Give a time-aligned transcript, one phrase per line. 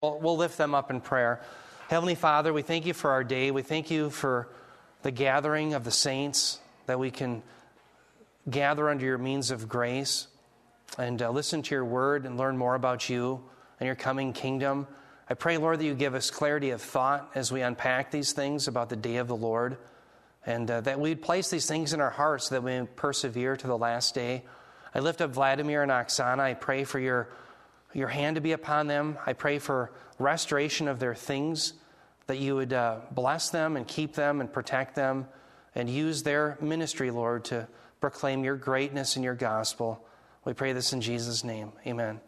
[0.00, 1.40] We'll, lift them up in prayer.
[1.88, 3.50] Heavenly Father, we thank you for our day.
[3.50, 4.48] We thank you for
[5.02, 7.42] the gathering of the saints, that we can
[8.48, 10.28] gather under your means of grace
[10.98, 13.42] and uh, listen to your word and learn more about you
[13.80, 14.86] and your coming kingdom.
[15.28, 18.68] I pray, Lord, that you give us clarity of thought as we unpack these things
[18.68, 19.78] about the day of the Lord,
[20.46, 23.66] and uh, that we'd place these things in our hearts so that we persevere to
[23.66, 24.44] the last day.
[24.94, 26.38] I lift up Vladimir and Oksana.
[26.38, 27.30] I pray for your
[27.94, 29.18] your hand to be upon them.
[29.26, 31.74] I pray for restoration of their things,
[32.26, 35.26] that you would uh, bless them and keep them and protect them
[35.74, 37.68] and use their ministry, Lord, to
[38.00, 40.04] proclaim your greatness and your gospel.
[40.44, 41.72] We pray this in Jesus' name.
[41.86, 42.20] Amen.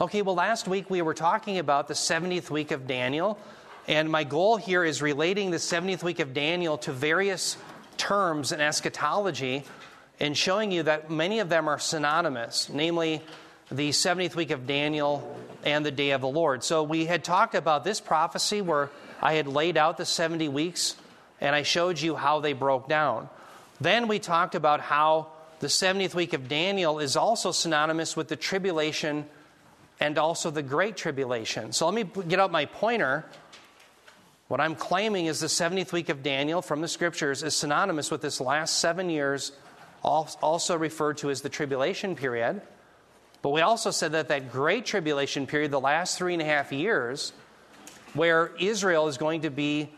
[0.00, 3.38] Okay, well, last week we were talking about the 70th week of Daniel,
[3.86, 7.56] and my goal here is relating the 70th week of Daniel to various
[7.96, 9.64] terms in eschatology
[10.20, 13.22] and showing you that many of them are synonymous, namely,
[13.70, 16.62] the 70th week of Daniel and the day of the Lord.
[16.62, 18.90] So we had talked about this prophecy where
[19.22, 20.96] I had laid out the 70 weeks
[21.40, 23.28] and I showed you how they broke down.
[23.80, 25.28] Then we talked about how
[25.60, 29.26] the 70th week of Daniel is also synonymous with the tribulation
[30.00, 31.72] and also the great tribulation.
[31.72, 33.24] So let me get out my pointer.
[34.48, 38.20] What I'm claiming is the 70th week of Daniel from the scriptures is synonymous with
[38.20, 39.52] this last seven years,
[40.02, 42.60] also referred to as the tribulation period.
[43.44, 46.72] But we also said that that great tribulation period, the last three and a half
[46.72, 47.34] years,
[48.14, 49.90] where Israel is going to be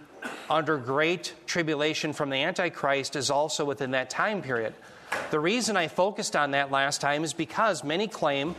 [0.51, 4.75] under great tribulation from the Antichrist, is also within that time period.
[5.31, 8.57] The reason I focused on that last time is because many claim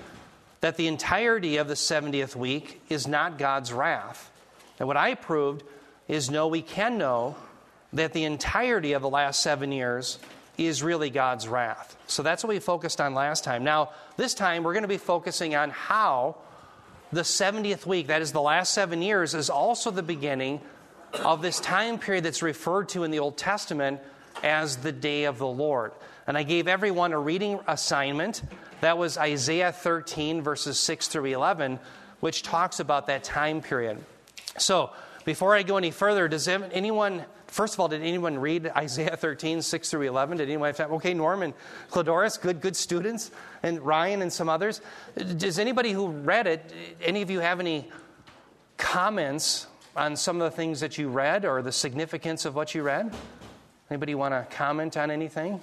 [0.62, 4.32] that the entirety of the 70th week is not God's wrath.
[4.80, 5.64] And what I proved
[6.08, 7.36] is no, we can know
[7.92, 10.18] that the entirety of the last seven years
[10.58, 11.96] is really God's wrath.
[12.08, 13.64] So that's what we focused on last time.
[13.64, 16.38] Now, this time we're going to be focusing on how
[17.12, 20.60] the 70th week, that is the last seven years, is also the beginning
[21.24, 24.02] of this time period that's referred to in the Old Testament
[24.44, 25.92] as the day of the Lord.
[26.26, 28.42] And I gave everyone a reading assignment.
[28.82, 31.80] That was Isaiah 13, verses 6 through 11,
[32.20, 34.04] which talks about that time period.
[34.58, 34.92] So,
[35.24, 39.62] before I go any further, does anyone First of all, did anyone read Isaiah 13,
[39.62, 40.38] 6 through 11?
[40.38, 40.92] Did anyone have time?
[40.94, 41.54] Okay, Norman,
[41.90, 43.32] Clodoris, good, good students,
[43.64, 44.82] and Ryan and some others.
[45.16, 47.90] Does anybody who read it, any of you have any
[48.78, 52.84] comments on some of the things that you read or the significance of what you
[52.84, 53.14] read?
[53.90, 55.62] Anybody want to comment on anything?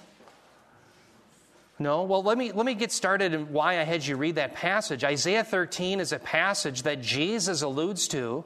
[1.79, 2.05] No?
[2.05, 5.05] Well, let me, let me get started and why I had you read that passage.
[5.05, 8.45] Isaiah 13 is a passage that Jesus alludes to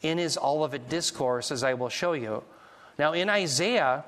[0.00, 2.42] in his Olivet Discourse, as I will show you.
[2.98, 4.04] Now, in Isaiah,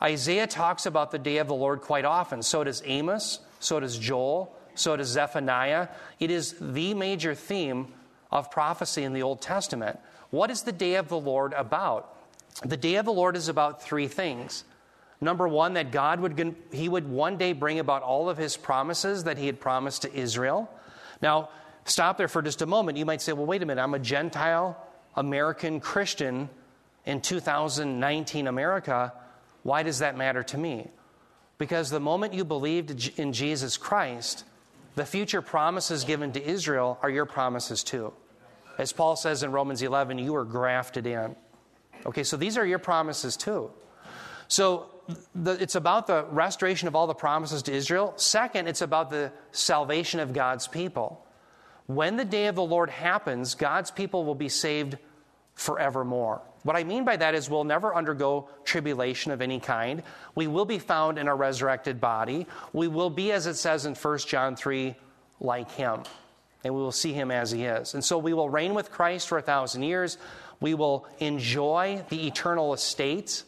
[0.00, 2.42] Isaiah talks about the day of the Lord quite often.
[2.42, 5.88] So does Amos, so does Joel, so does Zephaniah.
[6.20, 7.88] It is the major theme
[8.30, 9.98] of prophecy in the Old Testament.
[10.30, 12.14] What is the day of the Lord about?
[12.64, 14.64] The day of the Lord is about three things.
[15.20, 19.24] Number one, that God would, he would one day bring about all of his promises
[19.24, 20.70] that he had promised to Israel.
[21.20, 21.48] Now,
[21.84, 22.98] stop there for just a moment.
[22.98, 24.76] You might say, well, wait a minute, I'm a Gentile
[25.16, 26.48] American Christian
[27.08, 29.14] in 2019 America,
[29.62, 30.88] why does that matter to me?
[31.56, 34.44] Because the moment you believed in Jesus Christ,
[34.94, 38.12] the future promises given to Israel are your promises too.
[38.76, 41.34] As Paul says in Romans 11, you are grafted in.
[42.04, 43.70] Okay, so these are your promises too.
[44.46, 44.90] So
[45.34, 48.12] the, it's about the restoration of all the promises to Israel.
[48.16, 51.24] Second, it's about the salvation of God's people.
[51.86, 54.98] When the day of the Lord happens, God's people will be saved
[55.54, 56.42] forevermore.
[56.68, 60.02] What I mean by that is we'll never undergo tribulation of any kind.
[60.34, 62.46] We will be found in a resurrected body.
[62.74, 64.94] We will be, as it says in 1 John 3,
[65.40, 66.02] like him.
[66.62, 67.94] And we will see him as he is.
[67.94, 70.18] And so we will reign with Christ for a thousand years.
[70.60, 73.46] We will enjoy the eternal estates,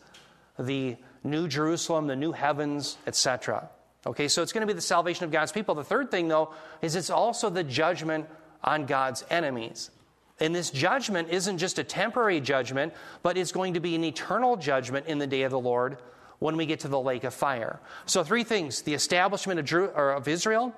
[0.59, 3.69] the new Jerusalem, the new heavens, etc.
[4.07, 5.75] Okay, so it's going to be the salvation of God's people.
[5.75, 8.31] The third thing, though, is it's also the judgment
[8.65, 9.91] on God's enemies.
[10.41, 14.57] And this judgment isn't just a temporary judgment, but it's going to be an eternal
[14.57, 15.99] judgment in the day of the Lord
[16.39, 17.79] when we get to the lake of fire.
[18.07, 20.75] So, three things the establishment of, Drew, of Israel,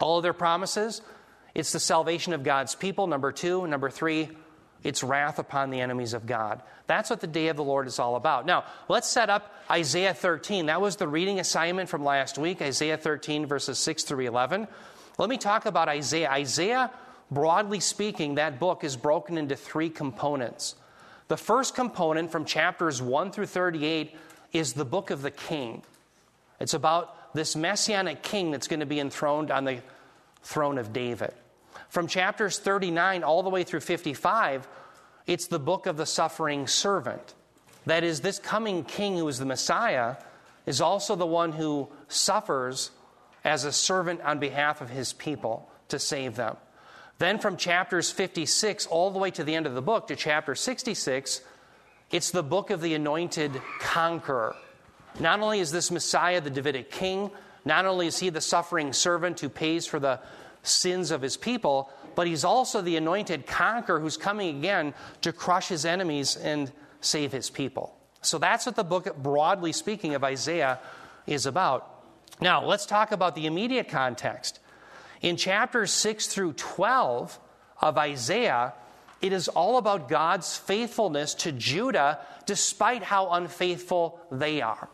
[0.00, 1.02] all of their promises,
[1.54, 3.66] it's the salvation of God's people, number two.
[3.66, 4.30] Number three,
[4.82, 6.62] it's wrath upon the enemies of God.
[6.86, 8.44] That's what the day of the Lord is all about.
[8.44, 10.66] Now, let's set up Isaiah 13.
[10.66, 14.66] That was the reading assignment from last week, Isaiah 13, verses 6 through 11.
[15.16, 16.30] Let me talk about Isaiah.
[16.30, 16.90] Isaiah
[17.30, 20.74] broadly speaking, that book is broken into three components.
[21.28, 24.14] The first component from chapters 1 through 38
[24.52, 25.82] is the book of the king.
[26.60, 29.80] It's about this messianic king that's going to be enthroned on the
[30.42, 31.32] throne of David.
[31.88, 34.68] From chapters 39 all the way through 55,
[35.26, 37.34] it's the book of the suffering servant.
[37.86, 40.16] That is, this coming king who is the Messiah
[40.66, 42.90] is also the one who suffers
[43.44, 46.56] as a servant on behalf of his people to save them.
[47.18, 50.54] Then from chapters 56 all the way to the end of the book to chapter
[50.54, 51.40] 66,
[52.10, 54.56] it's the book of the anointed conqueror.
[55.20, 57.30] Not only is this Messiah the Davidic king,
[57.64, 60.20] not only is he the suffering servant who pays for the
[60.62, 65.68] sins of his people, but he's also the anointed conqueror who's coming again to crush
[65.68, 67.96] his enemies and save his people.
[68.22, 70.80] So that's what the book, broadly speaking, of Isaiah
[71.26, 71.90] is about.
[72.40, 74.58] Now, let's talk about the immediate context.
[75.24, 77.40] In chapters 6 through 12
[77.80, 78.74] of Isaiah,
[79.22, 84.90] it is all about God's faithfulness to Judah despite how unfaithful they are.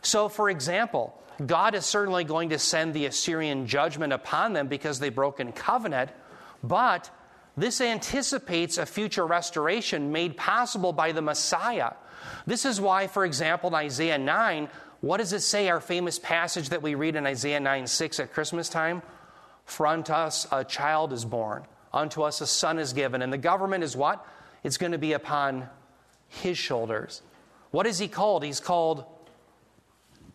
[0.00, 5.00] So, for example, God is certainly going to send the Assyrian judgment upon them because
[5.00, 6.12] they broke in covenant,
[6.64, 7.10] but
[7.54, 11.92] this anticipates a future restoration made possible by the Messiah.
[12.46, 14.70] This is why, for example, in Isaiah 9,
[15.02, 18.32] what does it say, our famous passage that we read in Isaiah 9 6 at
[18.32, 19.02] Christmas time?
[19.68, 21.62] For unto us a child is born,
[21.92, 24.26] unto us a son is given, and the government is what?
[24.64, 25.68] It's going to be upon
[26.26, 27.20] his shoulders.
[27.70, 28.42] What is he called?
[28.42, 29.04] He's called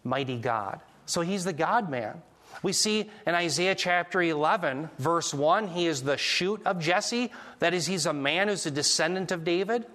[0.04, 0.82] Mighty God.
[1.08, 2.22] So he's the God man.
[2.62, 7.32] We see in Isaiah chapter 11, verse 1, he is the shoot of Jesse.
[7.58, 9.86] That is, he's a man who's a descendant of David.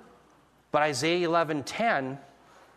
[0.73, 2.19] But Isaiah 11:10,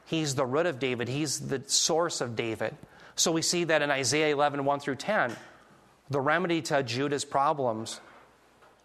[0.05, 1.09] he's the root of David.
[1.09, 2.77] He's the source of David.
[3.15, 5.35] So we see that in Isaiah 11, 1 through 10,
[6.11, 7.99] the remedy to Judah's problems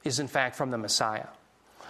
[0.05, 1.27] is in fact from the Messiah.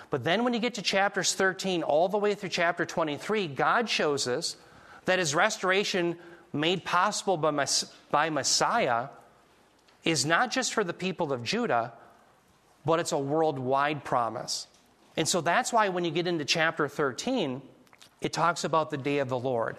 [0.08, 3.88] But then when you get to chapters 13 all the way through chapter 23, God
[3.88, 4.56] shows us
[5.04, 6.16] that his restoration
[6.52, 7.66] made possible by,
[8.10, 9.08] by Messiah
[10.04, 11.92] is not just for the people of Judah,
[12.84, 14.68] but it's a worldwide promise.
[15.16, 17.60] And so that's why when you get into chapter 13,
[18.20, 19.76] it talks about the day of the Lord.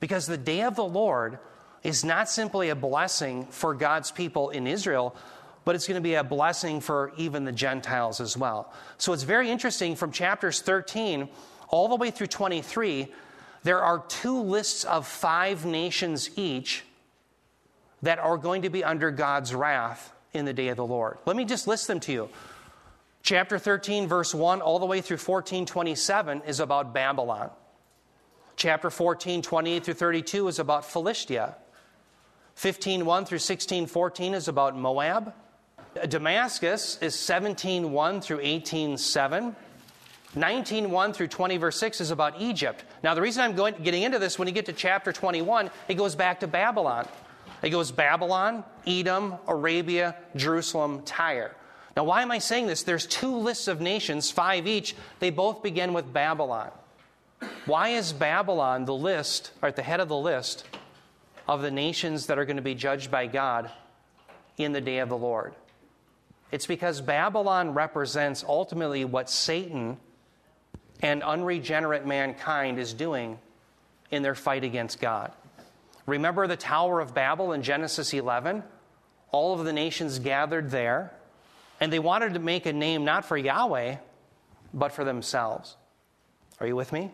[0.00, 1.38] Because the day of the Lord
[1.82, 5.16] is not simply a blessing for God's people in Israel,
[5.64, 8.72] but it's going to be a blessing for even the Gentiles as well.
[8.98, 11.28] So it's very interesting from chapters 13
[11.68, 13.08] all the way through 23
[13.62, 16.84] there are two lists of five nations each
[18.02, 21.18] that are going to be under God's wrath in the day of the Lord.
[21.26, 22.28] Let me just list them to you.
[23.22, 27.50] Chapter 13, verse 1, all the way through 14, 27 is about Babylon.
[28.56, 31.54] Chapter 14, 28 through 32 is about Philistia.
[32.62, 35.34] 15, 1 through 16, 14 is about Moab.
[36.06, 39.56] Damascus is 17, 1 through 18, 7.
[40.36, 42.84] 19.1 through 20, verse 6 is about Egypt.
[43.02, 45.94] Now, the reason I'm going, getting into this, when you get to chapter 21, it
[45.94, 47.08] goes back to Babylon.
[47.62, 51.56] It goes Babylon, Edom, Arabia, Jerusalem, Tyre.
[51.96, 52.84] Now, why am I saying this?
[52.84, 54.94] There's two lists of nations, five each.
[55.18, 56.70] They both begin with Babylon.
[57.66, 60.64] Why is Babylon the list, or at the head of the list,
[61.48, 63.70] of the nations that are going to be judged by God
[64.56, 65.54] in the day of the Lord?
[66.50, 69.96] It's because Babylon represents ultimately what Satan
[71.00, 73.38] and unregenerate mankind is doing
[74.10, 75.32] in their fight against God.
[76.06, 78.62] Remember the Tower of Babel in Genesis 11?
[79.30, 81.12] All of the nations gathered there,
[81.80, 83.96] and they wanted to make a name not for Yahweh,
[84.74, 85.76] but for themselves.
[86.60, 87.10] Are you with me?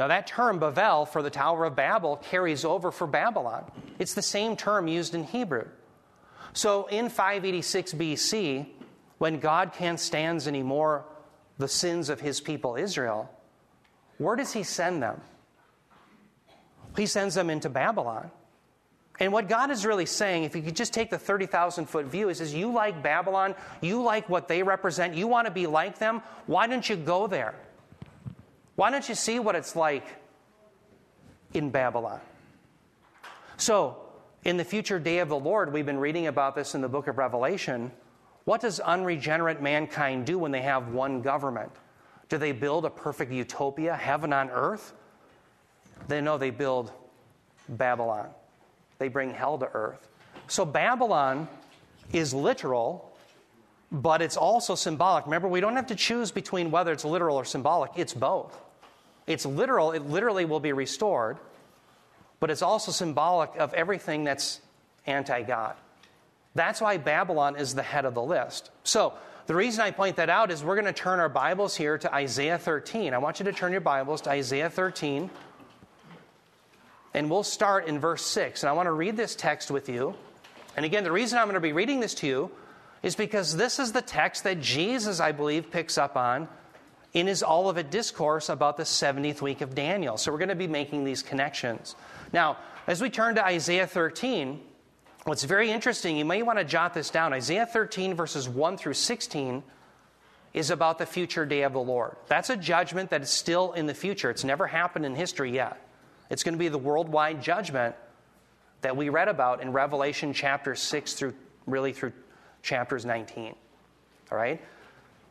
[0.00, 3.70] Now, that term, Bavel, for the Tower of Babel, carries over for Babylon.
[3.98, 5.68] It's the same term used in Hebrew.
[6.54, 8.66] So, in 586 BC,
[9.18, 11.04] when God can't stand anymore
[11.58, 13.30] the sins of his people Israel,
[14.16, 15.20] where does he send them?
[16.96, 18.30] He sends them into Babylon.
[19.18, 22.28] And what God is really saying, if you could just take the 30,000 foot view,
[22.28, 25.98] he says, You like Babylon, you like what they represent, you want to be like
[25.98, 27.54] them, why don't you go there?
[28.80, 30.06] Why don't you see what it's like
[31.52, 32.18] in Babylon?
[33.58, 33.98] So,
[34.42, 37.06] in the future day of the Lord, we've been reading about this in the book
[37.06, 37.92] of Revelation.
[38.46, 41.70] What does unregenerate mankind do when they have one government?
[42.30, 44.94] Do they build a perfect utopia, heaven on earth?
[46.08, 46.90] They know they build
[47.68, 48.30] Babylon.
[48.96, 50.08] They bring hell to earth.
[50.48, 51.48] So Babylon
[52.14, 53.14] is literal,
[53.92, 55.26] but it's also symbolic.
[55.26, 58.58] Remember, we don't have to choose between whether it's literal or symbolic, it's both.
[59.26, 61.38] It's literal, it literally will be restored,
[62.40, 64.60] but it's also symbolic of everything that's
[65.06, 65.76] anti God.
[66.54, 68.70] That's why Babylon is the head of the list.
[68.82, 69.14] So,
[69.46, 72.14] the reason I point that out is we're going to turn our Bibles here to
[72.14, 73.14] Isaiah 13.
[73.14, 75.28] I want you to turn your Bibles to Isaiah 13.
[77.14, 78.62] And we'll start in verse 6.
[78.62, 80.14] And I want to read this text with you.
[80.76, 82.50] And again, the reason I'm going to be reading this to you
[83.02, 86.46] is because this is the text that Jesus, I believe, picks up on
[87.12, 90.16] in his Olivet discourse about the 70th week of Daniel.
[90.16, 91.96] So we're going to be making these connections.
[92.32, 94.60] Now, as we turn to Isaiah 13,
[95.24, 97.32] what's very interesting, you may want to jot this down.
[97.32, 99.62] Isaiah 13, verses 1 through 16,
[100.52, 102.16] is about the future day of the Lord.
[102.26, 104.30] That's a judgment that is still in the future.
[104.30, 105.80] It's never happened in history yet.
[106.28, 107.94] It's going to be the worldwide judgment
[108.82, 111.34] that we read about in Revelation chapter 6 through
[111.66, 112.12] really through
[112.62, 113.54] chapters 19.
[114.30, 114.60] All right?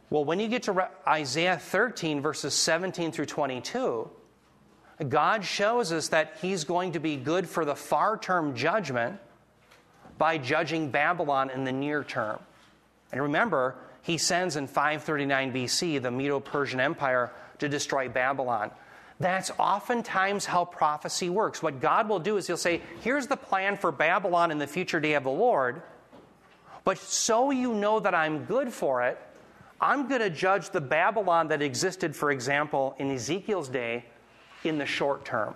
[0.09, 4.09] Well, when you get to Isaiah 13, verses 17 through 22,
[5.07, 9.19] God shows us that He's going to be good for the far term judgment
[10.17, 12.39] by judging Babylon in the near term.
[13.11, 18.71] And remember, He sends in 539 BC the Medo Persian Empire to destroy Babylon.
[19.19, 21.61] That's oftentimes how prophecy works.
[21.61, 24.99] What God will do is He'll say, Here's the plan for Babylon in the future
[24.99, 25.83] day of the Lord,
[26.83, 29.19] but so you know that I'm good for it,
[29.81, 34.05] I'm going to judge the Babylon that existed, for example, in Ezekiel's day
[34.63, 35.55] in the short term.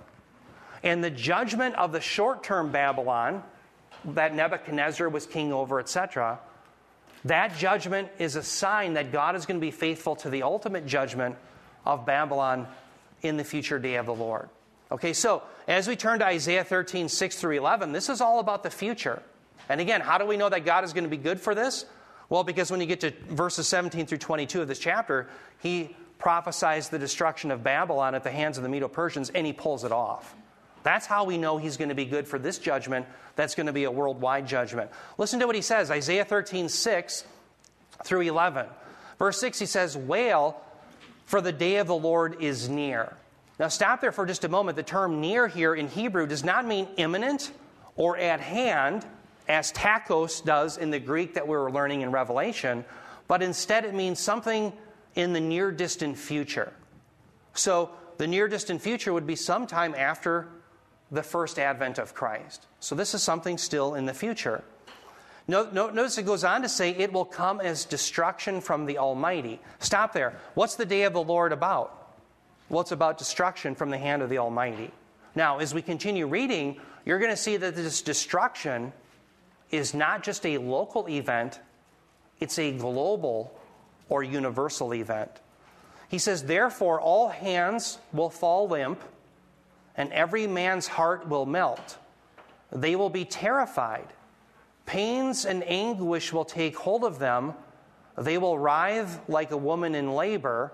[0.84, 3.44] And the judgment of the short term Babylon
[4.06, 6.40] that Nebuchadnezzar was king over, etc.,
[7.26, 10.86] that judgment is a sign that God is going to be faithful to the ultimate
[10.86, 11.38] judgment
[11.86, 12.68] of Babylon
[13.22, 14.50] in the future day of the Lord.
[14.92, 18.62] Okay, so as we turn to Isaiah 13, 6 through 11, this is all about
[18.62, 19.24] the future.
[19.70, 21.86] And again, how do we know that God is going to be good for this?
[22.30, 25.28] Well, because when you get to verses 17 through 22 of this chapter,
[25.60, 29.54] he prophesies the destruction of Babylon at the hands of the Medo Persians, and he
[29.54, 30.36] pulls it off.
[30.84, 33.06] That's how we know he's going to be good for this judgment.
[33.36, 34.92] That's going to be a worldwide judgment.
[35.18, 37.26] Listen to what he says Isaiah 13, 6
[38.04, 38.68] through 11.
[39.18, 40.60] Verse 6, he says, Wail,
[41.26, 43.16] for the day of the Lord is near.
[43.60, 44.76] Now, stop there for just a moment.
[44.76, 47.52] The term near here in Hebrew does not mean imminent
[47.96, 49.06] or at hand
[49.48, 52.86] as tachos does in the Greek that we were learning in Revelation,
[53.28, 54.74] but instead it means something
[55.16, 56.74] in the near distant future.
[57.54, 60.48] So the near distant future would be sometime after
[61.12, 62.66] the first advent of Christ.
[62.80, 64.64] So this is something still in the future.
[65.48, 69.60] Notice it goes on to say it will come as destruction from the Almighty.
[69.80, 70.40] Stop there.
[70.54, 72.16] What's the day of the Lord about?
[72.70, 74.92] Well, it's about destruction from the hand of the Almighty.
[75.36, 78.94] Now, as we continue reading, you're going to see that this destruction
[79.74, 81.60] is not just a local event,
[82.40, 83.60] it's a global
[84.08, 85.32] or universal event.
[86.10, 89.02] He says, Therefore, all hands will fall limp,
[89.98, 91.98] and every man's heart will melt.
[92.72, 94.08] They will be terrified.
[94.86, 97.54] Pains and anguish will take hold of them.
[98.18, 100.74] They will writhe like a woman in labor.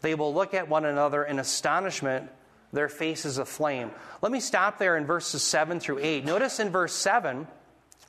[0.00, 2.30] They will look at one another in astonishment,
[2.72, 3.90] their faces aflame.
[4.22, 6.24] Let me stop there in verses 7 through 8.
[6.24, 7.46] Notice in verse 7,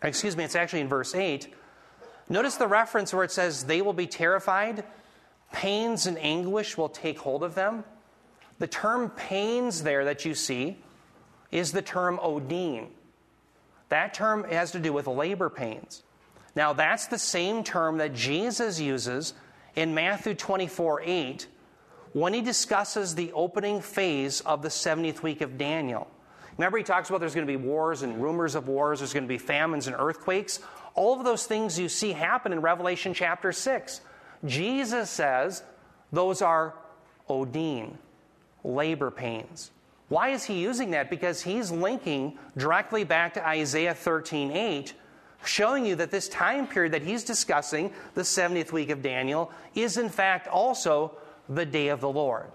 [0.07, 1.53] excuse me, it's actually in verse 8.
[2.29, 4.83] Notice the reference where it says, They will be terrified,
[5.51, 7.83] pains and anguish will take hold of them.
[8.59, 10.77] The term pains there that you see
[11.51, 12.87] is the term odin.
[13.89, 16.03] That term has to do with labor pains.
[16.55, 19.33] Now, that's the same term that Jesus uses
[19.75, 21.47] in Matthew 24 8
[22.13, 26.07] when he discusses the opening phase of the 70th week of Daniel.
[26.57, 29.23] Remember, he talks about there's going to be wars and rumors of wars, there's going
[29.23, 30.59] to be famines and earthquakes.
[30.95, 34.01] All of those things you see happen in Revelation chapter 6.
[34.45, 35.63] Jesus says
[36.11, 36.75] those are
[37.27, 37.97] Odin,
[38.63, 39.71] labor pains.
[40.09, 41.09] Why is he using that?
[41.09, 44.93] Because he's linking directly back to Isaiah 13 8,
[45.43, 49.97] showing you that this time period that he's discussing, the 70th week of Daniel, is
[49.97, 51.17] in fact also
[51.49, 52.45] the day of the Lord.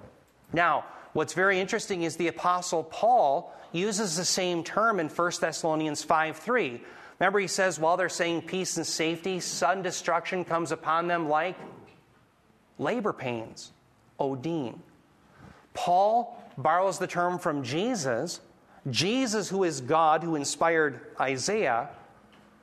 [0.52, 6.02] Now, what's very interesting is the Apostle Paul uses the same term in 1 Thessalonians
[6.02, 6.80] 5 3.
[7.18, 11.56] Remember, he says, while they're saying peace and safety, sudden destruction comes upon them like
[12.78, 13.72] labor pains,
[14.18, 14.80] Odin.
[15.74, 18.40] Paul borrows the term from Jesus.
[18.90, 21.88] Jesus, who is God, who inspired Isaiah,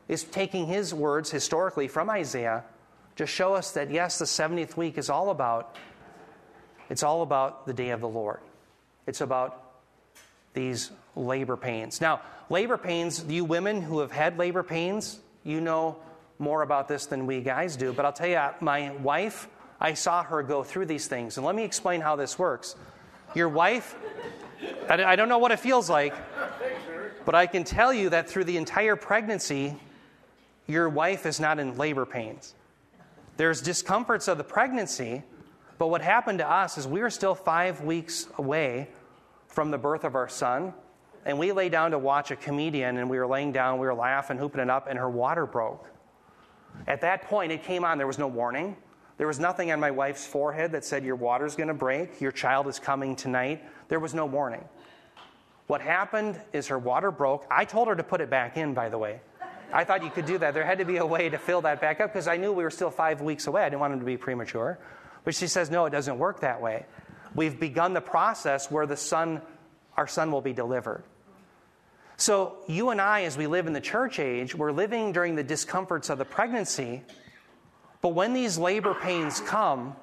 [0.08, 2.64] is taking his words historically from Isaiah
[3.16, 5.75] to show us that yes, the 70th week is all about
[6.89, 8.39] it's all about the day of the Lord.
[9.08, 9.62] It's about
[10.54, 12.01] these labor pains.
[12.01, 15.98] Now, labor pains, you women who have had labor pains, you know
[16.39, 17.94] more about this than we guys do.
[17.94, 19.48] But I'll tell you, my wife,
[19.80, 21.38] I saw her go through these things.
[21.38, 22.75] And let me explain how this works.
[23.34, 23.96] Your wife,
[24.89, 26.13] I don't know what it feels like,
[27.25, 29.75] but I can tell you that through the entire pregnancy,
[30.68, 32.54] your wife is not in labor pains.
[33.38, 35.24] There's discomforts of the pregnancy,
[35.77, 38.89] but what happened to us is we were still five weeks away
[39.48, 40.74] from the birth of our son.
[41.25, 43.96] And we lay down to watch a comedian, and we were laying down, we were
[43.96, 45.89] laughing, hooping it up, and her water broke.
[46.88, 47.98] At that point, it came on.
[47.98, 48.77] There was no warning.
[49.17, 52.22] There was nothing on my wife's forehead that said, Your water's going to break.
[52.22, 53.63] Your child is coming tonight.
[53.88, 54.63] There was no warning.
[55.67, 57.46] What happened is her water broke.
[57.50, 59.20] I told her to put it back in, by the way.
[59.74, 60.53] I thought you could do that.
[60.53, 62.63] There had to be a way to fill that back up because I knew we
[62.63, 63.63] were still five weeks away.
[63.63, 64.77] I didn't want him to be premature.
[65.25, 66.86] But she says, No, it doesn't work that way.
[67.34, 69.41] We've begun the process where the son,
[69.98, 71.03] our son will be delivered.
[72.17, 75.44] So, you and I, as we live in the church age, we're living during the
[75.44, 77.01] discomforts of the pregnancy,
[78.01, 79.98] but when these labor pains come,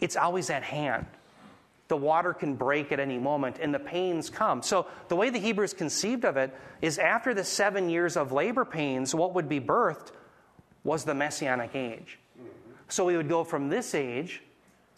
[0.00, 1.04] it's always at hand.
[1.88, 4.62] The water can break at any moment and the pains come.
[4.62, 8.64] So, the way the Hebrews conceived of it is after the seven years of labor
[8.64, 10.12] pains, what would be birthed
[10.84, 12.18] was the messianic age.
[12.90, 14.42] So, we would go from this age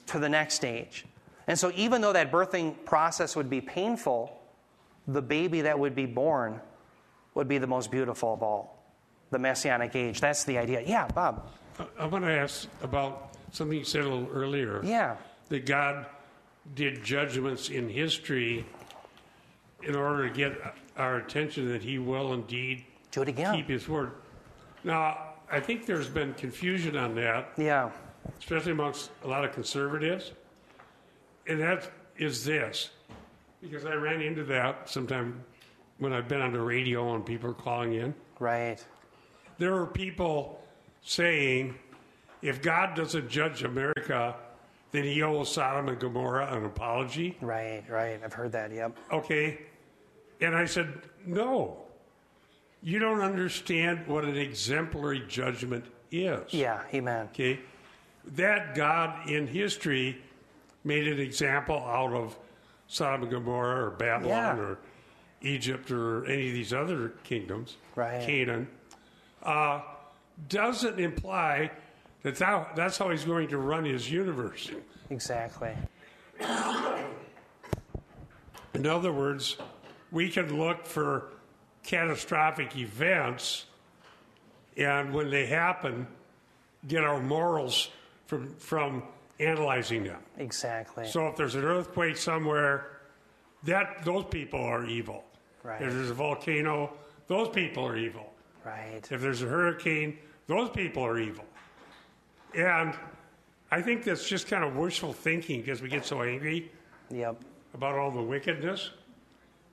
[0.06, 1.04] to the next age.
[1.46, 4.38] And so, even though that birthing process would be painful,
[5.06, 6.60] the baby that would be born
[7.34, 8.78] would be the most beautiful of all
[9.30, 10.20] the messianic age.
[10.20, 10.82] That's the idea.
[10.86, 11.48] Yeah, Bob.
[11.98, 14.80] I want to ask about something you said a little earlier.
[14.84, 15.16] Yeah.
[15.48, 16.06] That God
[16.74, 18.64] did judgments in history
[19.82, 20.52] in order to get
[20.96, 23.54] our attention that He will indeed Do it again.
[23.56, 24.12] keep His word.
[24.84, 27.90] Now, I think there's been confusion on that, Yeah.
[28.38, 30.32] especially amongst a lot of conservatives.
[31.46, 32.90] And that is this
[33.60, 35.44] because I ran into that sometime
[35.98, 38.14] when I've been on the radio and people are calling in.
[38.38, 38.82] Right.
[39.58, 40.64] There were people
[41.02, 41.74] saying,
[42.40, 44.34] if God doesn't judge America,
[44.90, 47.36] then he owes Sodom and Gomorrah an apology.
[47.40, 48.18] Right, right.
[48.24, 48.72] I've heard that.
[48.72, 48.96] Yep.
[49.12, 49.58] Okay.
[50.40, 50.92] And I said,
[51.26, 51.81] no.
[52.82, 56.52] You don't understand what an exemplary judgment is.
[56.52, 57.28] Yeah, amen.
[57.32, 57.60] Okay.
[58.36, 60.20] That God in history
[60.84, 62.36] made an example out of
[62.88, 64.62] Sodom and Gomorrah or Babylon Yeah.
[64.62, 64.78] or
[65.42, 68.20] Egypt or any of these other kingdoms, Right.
[68.24, 68.68] Canaan,
[69.42, 69.80] uh,
[70.48, 71.70] doesn't imply
[72.22, 74.70] that, that that's how he's going to run his universe.
[75.10, 75.74] Exactly.
[78.74, 79.56] In other words,
[80.10, 81.28] we can look for
[81.82, 83.66] catastrophic events
[84.76, 86.06] and when they happen,
[86.88, 87.90] get our morals
[88.26, 89.02] from, from
[89.38, 90.20] analyzing them.
[90.38, 91.06] Exactly.
[91.06, 92.98] So if there's an earthquake somewhere,
[93.64, 95.24] that those people are evil.
[95.62, 95.82] Right.
[95.82, 96.92] If there's a volcano,
[97.28, 98.32] those people are evil.
[98.64, 99.06] right.
[99.10, 101.44] If there's a hurricane, those people are evil.
[102.54, 102.94] And
[103.70, 106.70] I think that's just kind of wishful thinking because we get so angry
[107.10, 107.36] Yep.
[107.74, 108.90] about all the wickedness.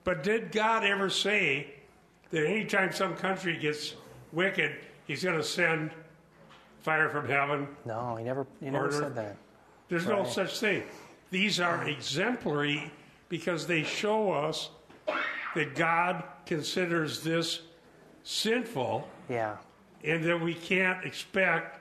[0.04, 1.74] But did God ever say
[2.30, 3.94] that anytime some country gets
[4.32, 5.90] wicked, he's going to send
[6.80, 7.68] fire from heaven?
[7.84, 9.36] No, he never he never said that.
[9.88, 10.84] There's no such thing.
[11.30, 12.90] These are exemplary
[13.28, 14.70] because they show us
[15.54, 17.62] that God considers this
[18.22, 19.56] sinful Yeah.
[20.04, 21.78] and that we can't expect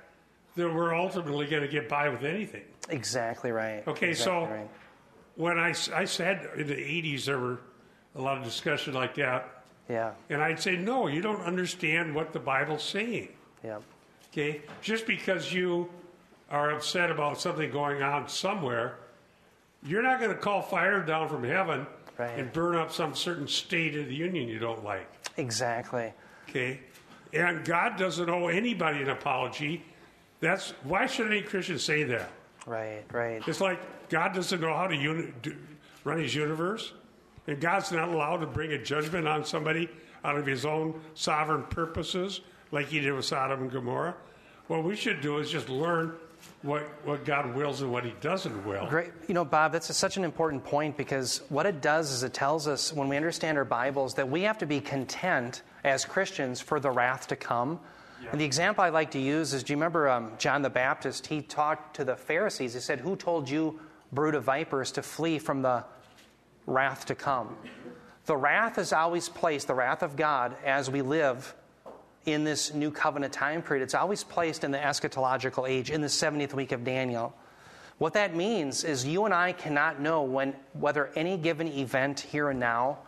[0.55, 2.63] that we're ultimately going to get by with anything.
[2.89, 3.83] Exactly right.
[3.87, 4.15] Okay, exactly
[4.47, 4.69] so- right.
[5.35, 7.59] When I said in the 80s, there were
[8.15, 9.58] a lot of discussion like that.
[9.89, 10.11] Yeah.
[10.29, 13.29] And I'd say, no, you don't understand what the Bible's saying.
[13.63, 13.81] Yep.
[14.31, 14.61] Okay?
[14.81, 15.89] Just because you
[16.51, 18.97] are upset about something going on somewhere,
[19.83, 21.85] you're not going to call fire down from heaven
[22.17, 22.37] Right.
[22.37, 25.07] and burn up some certain state of the union you don't like.
[25.37, 26.11] Exactly.
[26.49, 26.81] Okay?
[27.33, 29.85] And God doesn't owe anybody an apology.
[30.41, 32.29] That's why should any Christian say that?
[32.67, 33.03] Right.
[33.13, 33.41] Right.
[33.47, 35.55] It's like God doesn't know how to uni- do,
[36.03, 36.91] run his universe,
[37.49, 39.89] and God's not allowed to bring a judgment on somebody
[40.23, 44.15] out of his own sovereign purposes, like he did with Sodom and Gomorrah.
[44.67, 46.13] What we should do is just learn
[46.61, 48.85] what, what God wills and what he doesn't will.
[48.85, 49.09] Great.
[49.27, 52.35] You know, Bob, that's a, such an important point because what it does is it
[52.35, 56.61] tells us when we understand our Bibles that we have to be content as Christians
[56.61, 57.79] for the wrath to come.
[58.31, 61.25] And the example I like to use is do you remember um, John the Baptist?
[61.25, 62.75] He talked to the Pharisees.
[62.75, 63.79] He said, Who told you,
[64.11, 65.83] brood of vipers, to flee from the
[66.69, 67.55] wrath to come?
[68.25, 71.55] The wrath is always placed, the wrath of God, as we live
[72.25, 73.83] in this new covenant time period.
[73.83, 77.33] It's always placed in the eschatological age, in the 70th week of Daniel.
[77.97, 82.49] What that means is you and I cannot know when, whether any given event here
[82.49, 82.99] and now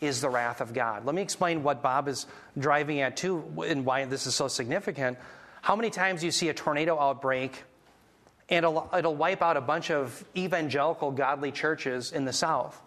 [0.00, 1.04] is the wrath of God.
[1.04, 2.26] Let me explain what Bob is
[2.58, 5.18] driving at too and why this is so significant.
[5.62, 7.64] How many times do you see a tornado outbreak
[8.48, 12.80] and it'll, it'll wipe out a bunch of evangelical godly churches in the South?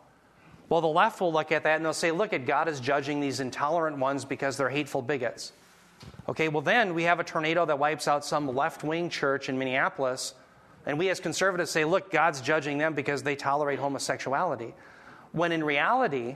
[0.69, 3.19] Well, the left will look at that and they'll say, look at God is judging
[3.19, 5.51] these intolerant ones because they're hateful bigots.
[6.29, 9.57] Okay, well, then we have a tornado that wipes out some left wing church in
[9.57, 10.35] Minneapolis,
[10.85, 14.73] and we as conservatives say, look, God's judging them because they tolerate homosexuality.
[15.31, 16.35] When in reality,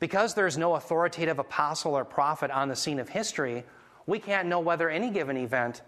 [0.00, 3.64] because there's no authoritative apostle or prophet on the scene of history,
[4.06, 5.82] we can't know whether any given event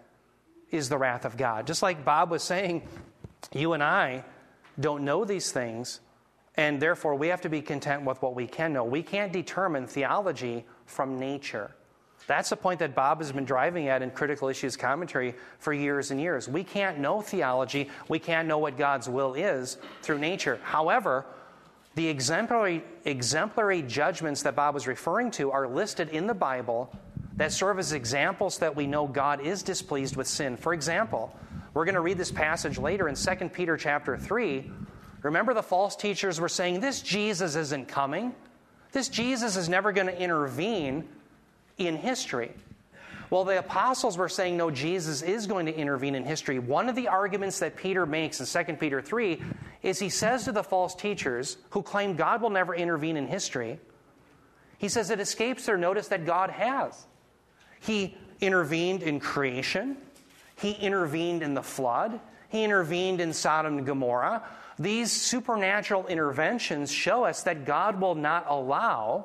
[0.70, 1.66] is the wrath of God.
[1.66, 2.86] Just like Bob was saying,
[3.52, 4.24] you and I
[4.78, 6.00] don't know these things,
[6.56, 8.84] and therefore we have to be content with what we can know.
[8.84, 11.74] We can't determine theology from nature.
[12.26, 16.10] That's the point that Bob has been driving at in Critical Issues Commentary for years
[16.10, 16.48] and years.
[16.48, 20.60] We can't know theology, we can't know what God's will is through nature.
[20.62, 21.26] However,
[21.94, 26.94] the exemplary, exemplary judgments that Bob was referring to are listed in the Bible
[27.36, 30.56] that serve as examples that we know God is displeased with sin.
[30.56, 31.34] For example,
[31.74, 34.70] we're going to read this passage later in 2 Peter chapter 3.
[35.22, 38.34] Remember the false teachers were saying this Jesus isn't coming.
[38.92, 41.08] This Jesus is never going to intervene
[41.78, 42.52] in history.
[43.30, 46.58] Well, the apostles were saying, no, Jesus is going to intervene in history.
[46.58, 49.40] One of the arguments that Peter makes in 2 Peter 3
[49.82, 53.80] is he says to the false teachers who claim God will never intervene in history,
[54.76, 57.06] he says it escapes their notice that God has.
[57.80, 59.96] He intervened in creation,
[60.56, 62.20] He intervened in the flood,
[62.52, 64.42] He intervened in Sodom and Gomorrah.
[64.78, 69.24] These supernatural interventions show us that God will not allow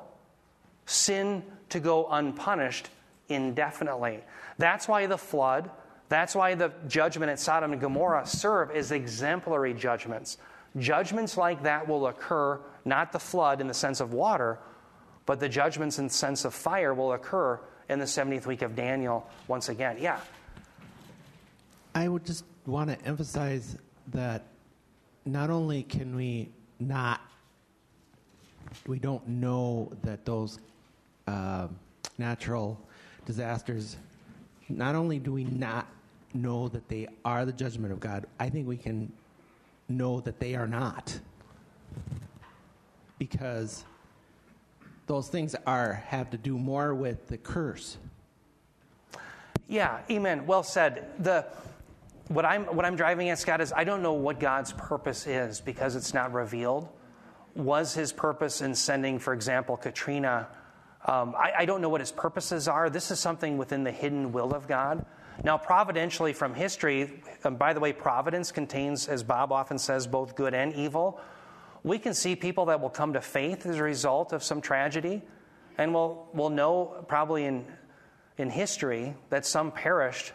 [0.86, 2.88] sin to go unpunished
[3.28, 4.20] indefinitely.
[4.56, 5.70] That's why the flood,
[6.08, 10.38] that's why the judgment at Sodom and Gomorrah serve as exemplary judgments.
[10.78, 14.58] Judgments like that will occur, not the flood in the sense of water,
[15.26, 17.60] but the judgments in the sense of fire will occur
[17.90, 19.98] in the 70th week of Daniel once again.
[20.00, 20.18] Yeah.
[21.94, 23.76] I would just want to emphasize
[24.08, 24.44] that
[25.24, 27.20] not only can we not,
[28.86, 30.58] we don't know that those
[31.26, 31.68] uh,
[32.18, 32.78] natural
[33.26, 33.96] disasters,
[34.68, 35.86] not only do we not
[36.34, 39.12] know that they are the judgment of God, I think we can
[39.88, 41.18] know that they are not.
[43.18, 43.84] Because
[45.06, 47.96] those things are have to do more with the curse.
[49.66, 50.46] Yeah, amen.
[50.46, 51.10] Well said.
[51.18, 51.46] The
[52.28, 55.60] what I'm what I'm driving at, Scott, is I don't know what God's purpose is
[55.60, 56.88] because it's not revealed.
[57.54, 60.48] Was his purpose in sending, for example, Katrina
[61.06, 62.90] um, I, I don't know what his purposes are.
[62.90, 65.04] This is something within the hidden will of God.
[65.44, 70.34] Now, providentially from history, um, by the way, providence contains, as Bob often says, both
[70.34, 71.20] good and evil.
[71.84, 75.22] We can see people that will come to faith as a result of some tragedy,
[75.78, 77.64] and we'll, we'll know probably in,
[78.36, 80.32] in history that some perished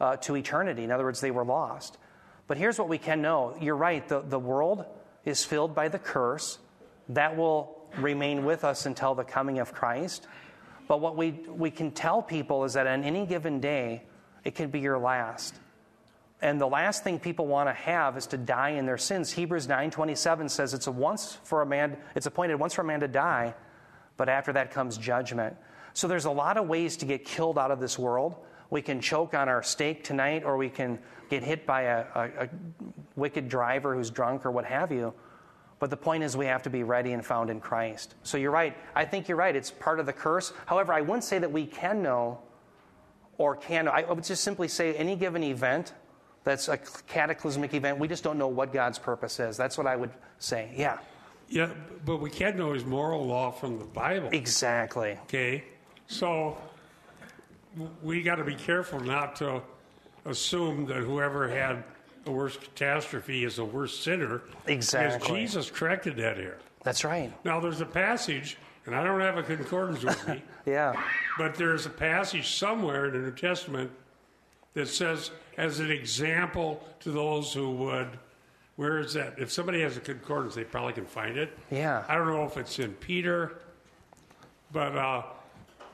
[0.00, 0.84] uh, to eternity.
[0.84, 1.98] In other words, they were lost.
[2.46, 4.84] But here's what we can know you're right, the, the world
[5.24, 6.58] is filled by the curse
[7.10, 10.26] that will remain with us until the coming of Christ.
[10.88, 14.02] But what we, we can tell people is that on any given day,
[14.44, 15.54] it can be your last.
[16.42, 19.30] And the last thing people want to have is to die in their sins.
[19.30, 23.00] Hebrews 9:27 says it's a once for a man it's appointed once for a man
[23.00, 23.54] to die,
[24.16, 25.56] but after that comes judgment.
[25.92, 28.36] So there's a lot of ways to get killed out of this world.
[28.70, 32.44] We can choke on our steak tonight, or we can get hit by a, a,
[32.44, 32.48] a
[33.16, 35.12] wicked driver who's drunk or what have you.
[35.78, 38.14] But the point is, we have to be ready and found in Christ.
[38.22, 38.76] So you're right.
[38.94, 39.56] I think you're right.
[39.56, 40.52] It's part of the curse.
[40.66, 42.40] However, I wouldn't say that we can know
[43.38, 43.88] or can.
[43.88, 45.94] I would just simply say any given event
[46.44, 49.56] that's a cataclysmic event, we just don't know what God's purpose is.
[49.56, 50.70] That's what I would say.
[50.74, 50.98] Yeah.
[51.48, 51.72] Yeah,
[52.04, 54.28] but we can know his moral law from the Bible.
[54.32, 55.18] Exactly.
[55.24, 55.64] Okay?
[56.06, 56.56] So
[58.02, 59.62] we got to be careful not to
[60.24, 61.84] assume that whoever had
[62.24, 64.42] the worst catastrophe is the worst sinner.
[64.66, 65.18] Exactly.
[65.18, 66.58] Because Jesus corrected that here.
[66.82, 67.32] That's right.
[67.44, 68.56] Now, there's a passage,
[68.86, 71.00] and I don't have a concordance with me, Yeah.
[71.38, 73.90] but there's a passage somewhere in the New Testament
[74.74, 78.08] that says, as an example to those who would,
[78.76, 79.38] where is that?
[79.38, 81.56] If somebody has a concordance, they probably can find it.
[81.70, 82.04] Yeah.
[82.08, 83.58] I don't know if it's in Peter,
[84.72, 85.22] but uh,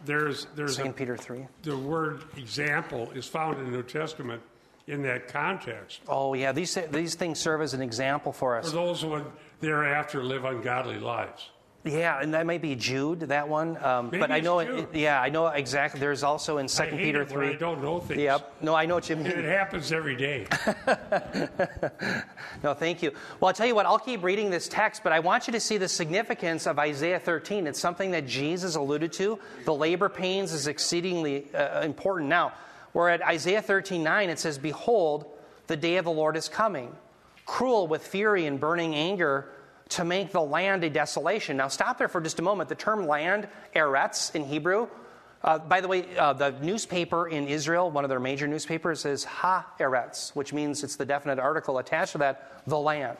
[0.06, 1.46] there's there's a, Peter 3.
[1.62, 4.40] the word example is found in the New Testament
[4.86, 6.00] in that context.
[6.08, 6.52] Oh, yeah.
[6.52, 9.26] These, these things serve as an example for us For those who would
[9.60, 11.50] thereafter live ungodly lives.
[11.86, 13.82] Yeah, and that might be Jude, that one.
[13.82, 16.00] Um, but I know, it, yeah, I know exactly.
[16.00, 17.50] There's also in Second Peter 3.
[17.50, 18.20] I don't know things.
[18.20, 18.54] Yep.
[18.62, 20.46] No, I know what you And it happens every day.
[22.62, 23.12] No, thank you.
[23.38, 25.60] Well, I'll tell you what, I'll keep reading this text, but I want you to
[25.60, 27.66] see the significance of Isaiah 13.
[27.66, 29.38] It's something that Jesus alluded to.
[29.64, 32.28] The labor pains is exceedingly uh, important.
[32.28, 32.54] Now,
[32.92, 34.30] we're at Isaiah 13 9.
[34.30, 35.26] It says, Behold,
[35.66, 36.94] the day of the Lord is coming,
[37.44, 39.48] cruel with fury and burning anger
[39.90, 41.56] to make the land a desolation.
[41.56, 42.68] Now, stop there for just a moment.
[42.68, 44.88] The term land, eretz in Hebrew,
[45.46, 49.24] uh, by the way, uh, the newspaper in Israel, one of their major newspapers, is
[49.24, 53.16] Ha Eretz, which means it's the definite article attached to that, the land.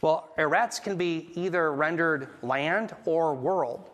[0.00, 3.88] Well, Eretz can be either rendered land or world.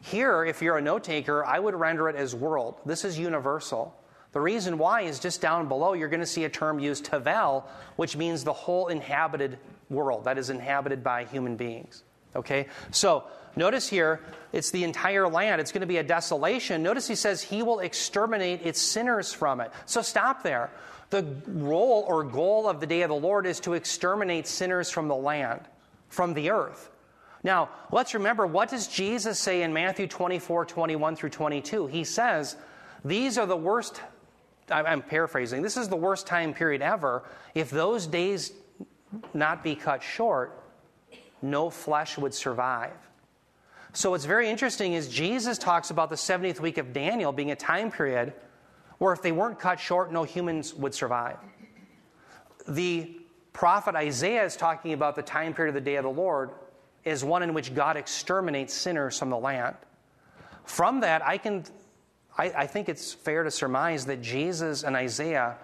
[0.00, 2.76] Here, if you're a note taker, I would render it as world.
[2.86, 3.94] This is universal.
[4.32, 7.68] The reason why is just down below, you're going to see a term used, tavel,
[7.96, 9.58] which means the whole inhabited
[9.90, 12.02] world that is inhabited by human beings.
[12.36, 12.66] Okay?
[12.90, 13.24] So,
[13.56, 14.20] notice here,
[14.52, 15.60] it's the entire land.
[15.60, 16.82] It's going to be a desolation.
[16.82, 19.70] Notice he says he will exterminate its sinners from it.
[19.86, 20.70] So, stop there.
[21.10, 25.08] The role or goal of the day of the Lord is to exterminate sinners from
[25.08, 25.60] the land,
[26.08, 26.90] from the earth.
[27.44, 31.86] Now, let's remember what does Jesus say in Matthew 24, 21 through 22?
[31.88, 32.56] He says,
[33.04, 34.00] These are the worst,
[34.70, 37.22] I'm paraphrasing, this is the worst time period ever.
[37.54, 38.50] If those days
[39.32, 40.62] not be cut short,
[41.42, 42.92] no flesh would survive.
[43.92, 47.56] So, what's very interesting is Jesus talks about the 70th week of Daniel being a
[47.56, 48.32] time period
[48.98, 51.36] where if they weren't cut short, no humans would survive.
[52.66, 53.20] The
[53.52, 56.50] prophet Isaiah is talking about the time period of the day of the Lord
[57.04, 59.76] is one in which God exterminates sinners from the land.
[60.64, 61.64] From that, I can
[62.36, 65.56] I, I, think it's fair to surmise that Jesus and Isaiah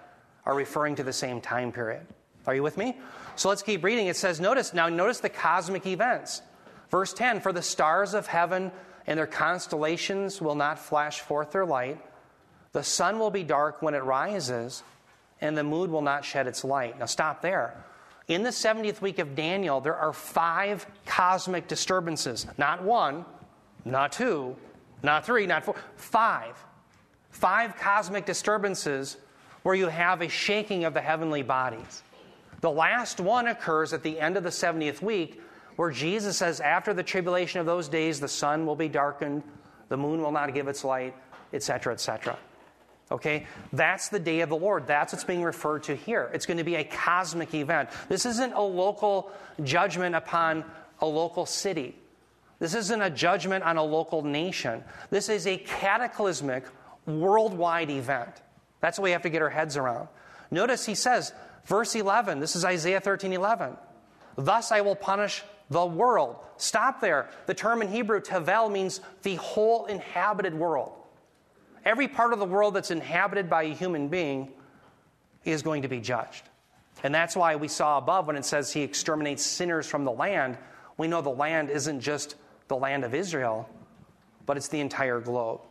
[0.45, 2.05] are referring to the same time period.
[2.47, 2.97] Are you with me?
[3.35, 4.07] So let's keep reading.
[4.07, 6.41] It says, notice now, notice the cosmic events.
[6.89, 8.71] Verse 10 For the stars of heaven
[9.07, 11.99] and their constellations will not flash forth their light.
[12.73, 14.83] The sun will be dark when it rises,
[15.41, 16.99] and the moon will not shed its light.
[16.99, 17.83] Now stop there.
[18.27, 22.45] In the 70th week of Daniel, there are five cosmic disturbances.
[22.57, 23.25] Not one,
[23.83, 24.55] not two,
[25.03, 26.55] not three, not four, five.
[27.31, 29.17] Five cosmic disturbances
[29.63, 32.03] where you have a shaking of the heavenly bodies.
[32.61, 35.41] The last one occurs at the end of the 70th week,
[35.75, 39.43] where Jesus says, After the tribulation of those days, the sun will be darkened,
[39.89, 41.15] the moon will not give its light,
[41.53, 42.37] etc., etc.
[43.11, 43.45] Okay?
[43.73, 44.87] That's the day of the Lord.
[44.87, 46.29] That's what's being referred to here.
[46.33, 47.89] It's going to be a cosmic event.
[48.07, 49.31] This isn't a local
[49.63, 50.63] judgment upon
[50.99, 51.95] a local city.
[52.59, 54.83] This isn't a judgment on a local nation.
[55.09, 56.65] This is a cataclysmic,
[57.07, 58.29] worldwide event.
[58.81, 60.07] That's what we have to get our heads around.
[60.51, 61.33] Notice he says,
[61.65, 63.77] verse 11, this is Isaiah 13 11.
[64.37, 66.37] Thus I will punish the world.
[66.57, 67.29] Stop there.
[67.45, 70.93] The term in Hebrew, tavel, means the whole inhabited world.
[71.83, 74.49] Every part of the world that's inhabited by a human being
[75.43, 76.43] is going to be judged.
[77.03, 80.57] And that's why we saw above when it says he exterminates sinners from the land,
[80.97, 82.35] we know the land isn't just
[82.67, 83.67] the land of Israel,
[84.45, 85.61] but it's the entire globe.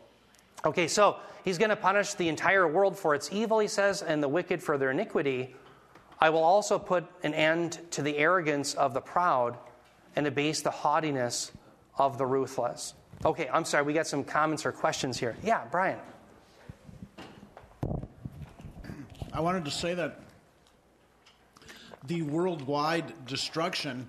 [0.65, 4.23] Okay, so he's going to punish the entire world for its evil, he says, and
[4.23, 5.55] the wicked for their iniquity.
[6.21, 9.57] I will also put an end to the arrogance of the proud
[10.17, 11.51] and abase the haughtiness
[11.99, 12.95] of the ruthless.
[13.25, 15.37] Okay, I'm sorry, we got some comments or questions here.
[15.43, 15.99] Yeah, Brian.
[19.33, 20.21] I wanted to say that
[22.07, 24.07] the worldwide destruction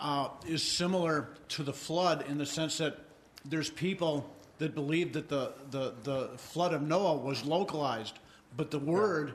[0.00, 2.98] uh, is similar to the flood in the sense that
[3.44, 8.18] there's people that believe that the, the, the flood of Noah was localized,
[8.56, 9.34] but the word.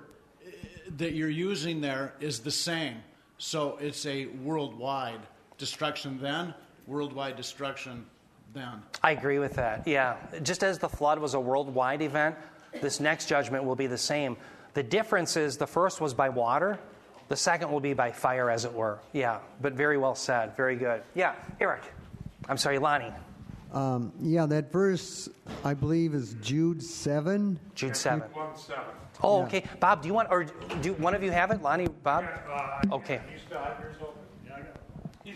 [0.97, 2.95] That you're using there is the same.
[3.38, 5.21] So it's a worldwide
[5.58, 6.54] destruction then,
[6.88, 8.06] worldwide destruction
[8.54, 8.82] then.
[9.04, 9.88] I agree with that.
[9.88, 10.17] Yeah.
[10.43, 12.36] Just as the flood was a worldwide event,
[12.82, 14.36] this next judgment will be the same.
[14.73, 16.80] The difference is the first was by water,
[17.30, 18.99] the second will be by fire, as it were.
[19.13, 20.56] Yeah, but very well said.
[20.58, 21.04] Very good.
[21.13, 21.84] Yeah, Eric.
[22.47, 23.13] I'm sorry, Lonnie.
[23.71, 25.30] Um, yeah, that verse,
[25.63, 27.60] I believe, is Jude 7.
[27.75, 28.28] Jude 7.
[28.28, 28.84] Jude 1 7.
[29.22, 29.46] Oh, yeah.
[29.46, 29.64] okay.
[29.80, 30.46] Bob, do you want, or
[30.82, 31.62] do one of you have it?
[31.62, 32.24] Lonnie, Bob?
[32.24, 33.22] Yeah, uh, okay.
[33.32, 33.42] He's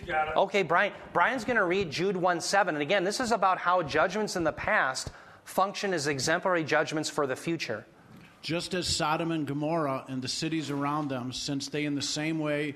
[0.08, 0.38] got it.
[0.38, 0.94] Okay, Brian.
[1.12, 2.76] Brian's going to read Jude 1 7.
[2.76, 5.12] And again, this is about how judgments in the past
[5.46, 7.86] function as exemplary judgments for the future.
[8.42, 12.40] Just as Sodom and Gomorrah and the cities around them, since they in the same
[12.40, 12.76] way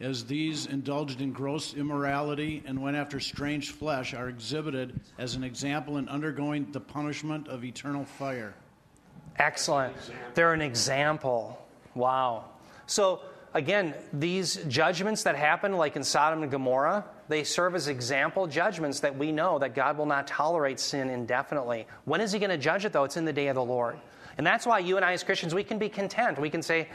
[0.00, 5.42] as these indulged in gross immorality and went after strange flesh, are exhibited as an
[5.42, 8.54] example in undergoing the punishment of eternal fire.
[9.38, 9.94] Excellent.
[10.34, 11.64] They're an example.
[11.94, 12.44] Wow.
[12.86, 13.20] So,
[13.54, 19.00] again, these judgments that happen, like in Sodom and Gomorrah, they serve as example judgments
[19.00, 21.86] that we know that God will not tolerate sin indefinitely.
[22.04, 23.04] When is He going to judge it, though?
[23.04, 23.98] It's in the day of the Lord.
[24.38, 26.38] And that's why you and I, as Christians, we can be content.
[26.38, 26.88] We can say,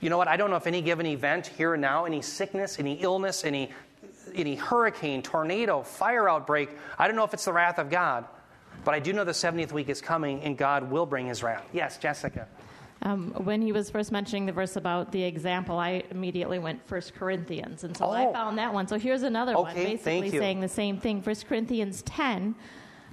[0.00, 2.78] you know what, I don't know if any given event here and now, any sickness,
[2.78, 3.70] any illness, any,
[4.34, 8.24] any hurricane, tornado, fire outbreak, I don't know if it's the wrath of God.
[8.84, 11.68] But I do know the 70th week is coming and God will bring his wrath.
[11.72, 12.48] Yes, Jessica.
[13.02, 17.14] Um, when he was first mentioning the verse about the example, I immediately went First
[17.14, 18.10] Corinthians, and so oh.
[18.10, 18.86] I found that one.
[18.86, 21.22] So here's another okay, one, basically saying the same thing.
[21.22, 22.54] First Corinthians 10.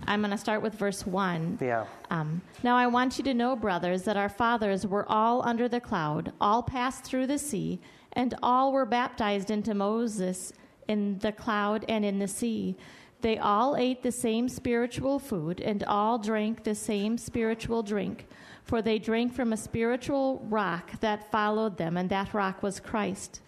[0.05, 1.59] I'm going to start with verse 1.
[1.61, 1.85] Yeah.
[2.11, 5.79] Um, now I want you to know, brothers, that our fathers were all under the
[5.79, 7.79] cloud, all passed through the sea,
[8.13, 10.53] and all were baptized into Moses
[10.87, 12.77] in the cloud and in the sea
[13.21, 18.27] They all ate the same spiritual food and all drank the same spiritual drink,
[18.63, 23.41] for they drank from a spiritual rock that followed them, and that rock was Christ.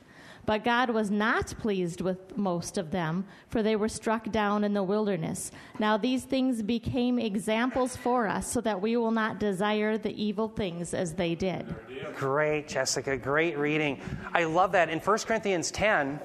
[0.46, 4.74] But God was not pleased with most of them, for they were struck down in
[4.74, 5.52] the wilderness.
[5.78, 10.48] Now these things became examples for us, so that we will not desire the evil
[10.48, 11.76] things as they did.
[12.16, 13.16] Great, Jessica.
[13.16, 14.02] Great reading.
[14.34, 14.90] I love that.
[14.90, 16.20] In 1 Corinthians 10,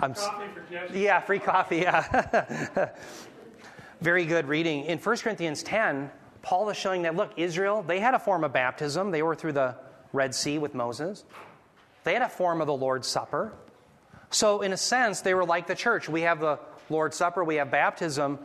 [0.00, 0.14] I'm,
[0.92, 1.78] yeah, free coffee.
[1.78, 2.90] Yeah.
[4.00, 4.84] Very good reading.
[4.84, 6.10] In 1 Corinthians 10,
[6.42, 9.10] Paul is showing that, look, Israel, they had a form of baptism.
[9.10, 9.74] They were through the
[10.12, 11.24] Red Sea with Moses,
[12.04, 13.52] they had a form of the Lord's Supper.
[14.30, 16.08] So, in a sense, they were like the church.
[16.08, 18.38] We have the Lord's Supper, we have baptism.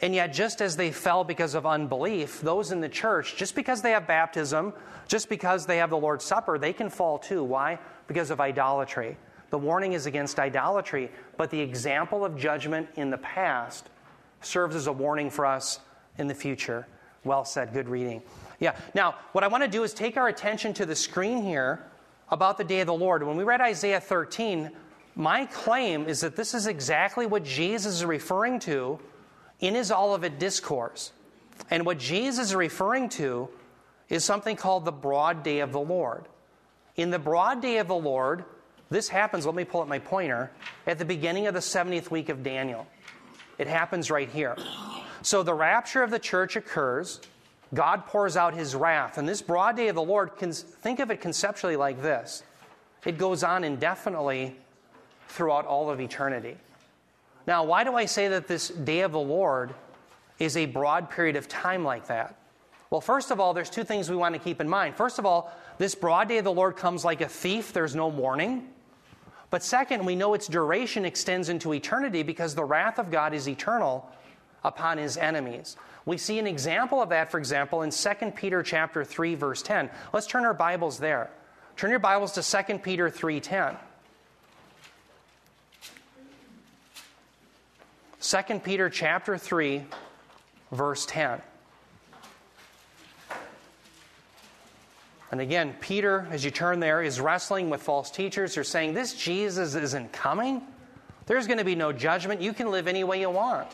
[0.00, 3.82] And yet, just as they fell because of unbelief, those in the church, just because
[3.82, 4.72] they have baptism,
[5.08, 7.42] just because they have the Lord's Supper, they can fall too.
[7.42, 7.78] Why?
[8.06, 9.16] Because of idolatry.
[9.50, 13.88] The warning is against idolatry, but the example of judgment in the past
[14.40, 15.80] serves as a warning for us
[16.18, 16.86] in the future.
[17.24, 18.22] Well said, good reading.
[18.60, 21.84] Yeah, now what I want to do is take our attention to the screen here
[22.30, 23.22] about the day of the Lord.
[23.22, 24.70] When we read Isaiah 13,
[25.14, 28.98] my claim is that this is exactly what Jesus is referring to
[29.60, 31.12] in his Olivet Discourse.
[31.70, 33.48] And what Jesus is referring to
[34.08, 36.26] is something called the broad day of the Lord.
[36.96, 38.44] In the broad day of the Lord,
[38.90, 40.50] this happens, let me pull up my pointer,
[40.86, 42.86] at the beginning of the 70th week of Daniel.
[43.58, 44.56] It happens right here.
[45.22, 47.20] So the rapture of the church occurs.
[47.74, 49.18] God pours out his wrath.
[49.18, 52.42] And this broad day of the Lord, can think of it conceptually like this
[53.04, 54.56] it goes on indefinitely
[55.28, 56.56] throughout all of eternity.
[57.46, 59.74] Now, why do I say that this day of the Lord
[60.38, 62.36] is a broad period of time like that?
[62.90, 64.96] Well, first of all, there's two things we want to keep in mind.
[64.96, 68.08] First of all, this broad day of the Lord comes like a thief, there's no
[68.08, 68.68] warning.
[69.50, 73.48] But second, we know its duration extends into eternity because the wrath of God is
[73.48, 74.10] eternal
[74.62, 75.76] upon his enemies.
[76.04, 79.90] We see an example of that, for example, in 2 Peter chapter 3, verse 10.
[80.12, 81.30] Let's turn our Bibles there.
[81.76, 83.76] Turn your Bibles to 2 Peter 3:10.
[88.20, 89.84] 2 Peter chapter 3,
[90.72, 91.40] verse 10.
[95.30, 98.94] And again, Peter, as you turn there, is wrestling with false teachers who are saying,
[98.94, 100.62] This Jesus isn't coming.
[101.26, 102.40] There's going to be no judgment.
[102.40, 103.68] You can live any way you want.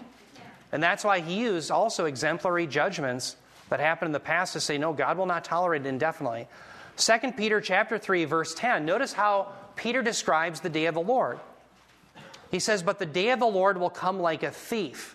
[0.72, 3.36] And that's why he used also exemplary judgments
[3.70, 6.48] that happened in the past to say, No, God will not tolerate it indefinitely.
[6.96, 8.84] 2 Peter chapter 3, verse 10.
[8.84, 11.38] Notice how Peter describes the day of the Lord.
[12.50, 15.14] He says, But the day of the Lord will come like a thief,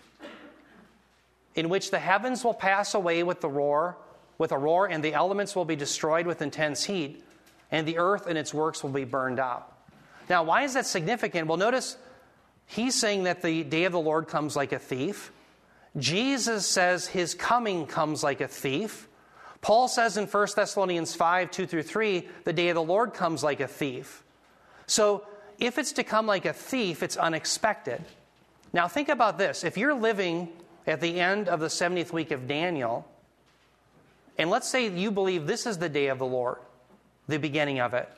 [1.54, 3.96] in which the heavens will pass away with the roar
[4.40, 7.22] with a roar, and the elements will be destroyed with intense heat,
[7.70, 9.86] and the earth and its works will be burned up.
[10.30, 11.46] Now, why is that significant?
[11.46, 11.98] Well, notice
[12.64, 15.30] he's saying that the day of the Lord comes like a thief.
[15.98, 19.08] Jesus says his coming comes like a thief.
[19.60, 23.44] Paul says in 1 Thessalonians 5 2 through 3, the day of the Lord comes
[23.44, 24.24] like a thief.
[24.86, 25.26] So,
[25.58, 28.02] if it's to come like a thief, it's unexpected.
[28.72, 29.64] Now, think about this.
[29.64, 30.48] If you're living
[30.86, 33.06] at the end of the 70th week of Daniel,
[34.38, 36.58] and let's say you believe this is the day of the Lord,
[37.28, 38.08] the beginning of it.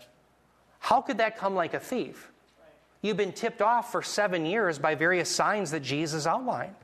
[0.79, 2.31] How could that come like a thief?
[3.03, 6.75] You've been tipped off for seven years by various signs that Jesus outlined.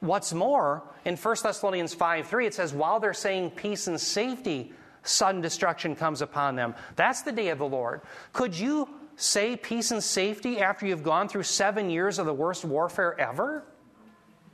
[0.00, 4.72] What's more, in 1 Thessalonians 5 3, it says, while they're saying peace and safety,
[5.02, 6.74] sudden destruction comes upon them.
[6.96, 8.00] That's the day of the Lord.
[8.32, 12.64] Could you say peace and safety after you've gone through seven years of the worst
[12.64, 13.64] warfare ever?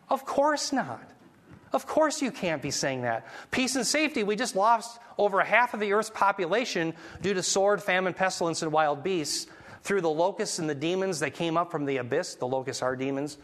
[0.08, 1.02] Of course not.
[1.72, 3.26] Of course, you can't be saying that.
[3.50, 7.82] Peace and safety, we just lost over half of the earth's population due to sword,
[7.82, 9.46] famine, pestilence, and wild beasts
[9.82, 12.36] through the locusts and the demons that came up from the abyss.
[12.36, 13.38] The locusts are demons.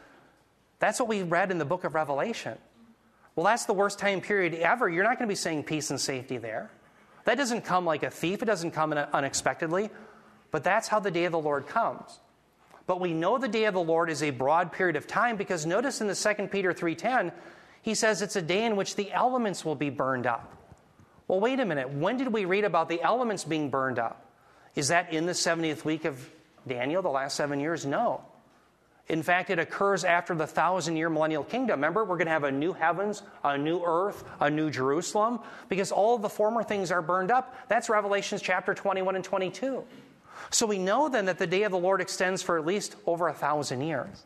[0.79, 2.59] That's what we read in the book of Revelation.
[3.35, 4.89] Well, that's the worst time period ever.
[4.89, 6.71] You're not going to be saying peace and safety there.
[7.25, 9.91] That doesn't come like a thief, it doesn't come unexpectedly,
[10.51, 12.21] but that's how the day of the Lord comes.
[12.87, 15.65] But we know the day of the Lord is a broad period of time because
[15.65, 17.33] notice in the 2 Peter 3:10
[17.83, 20.57] he says it's a day in which the elements will be burned up.
[21.28, 21.91] Well, wait a minute.
[21.91, 24.30] When did we read about the elements being burned up?
[24.74, 26.30] Is that in the 70th week of
[26.66, 27.85] Daniel, the last seven years?
[27.85, 28.24] No.
[29.09, 31.80] In fact, it occurs after the thousand year millennial kingdom.
[31.80, 35.91] Remember, we're going to have a new heavens, a new earth, a new Jerusalem, because
[35.91, 37.55] all the former things are burned up.
[37.68, 39.85] That's Revelations chapter 21 and 22.
[40.51, 43.28] So we know then that the day of the Lord extends for at least over
[43.28, 44.24] a thousand years.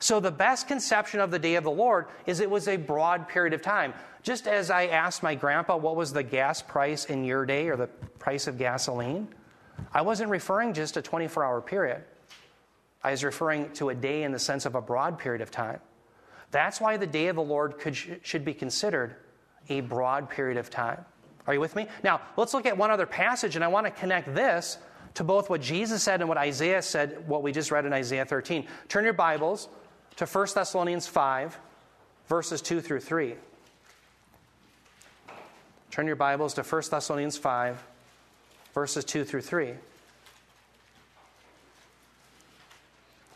[0.00, 3.28] So, the best conception of the day of the Lord is it was a broad
[3.28, 3.94] period of time.
[4.22, 7.76] Just as I asked my grandpa what was the gas price in your day or
[7.76, 7.86] the
[8.18, 9.28] price of gasoline,
[9.92, 12.04] I wasn't referring just a 24 hour period.
[13.02, 15.80] I was referring to a day in the sense of a broad period of time.
[16.50, 19.16] That's why the day of the Lord could, should be considered
[19.68, 21.04] a broad period of time.
[21.46, 21.86] Are you with me?
[22.02, 24.78] Now, let's look at one other passage, and I want to connect this
[25.14, 28.24] to both what Jesus said and what Isaiah said, what we just read in Isaiah
[28.24, 28.66] 13.
[28.88, 29.68] Turn your Bibles
[30.18, 31.56] to 1 Thessalonians 5,
[32.26, 33.36] verses 2 through 3.
[35.92, 37.80] Turn your Bibles to 1 Thessalonians 5,
[38.74, 39.74] verses 2 through 3.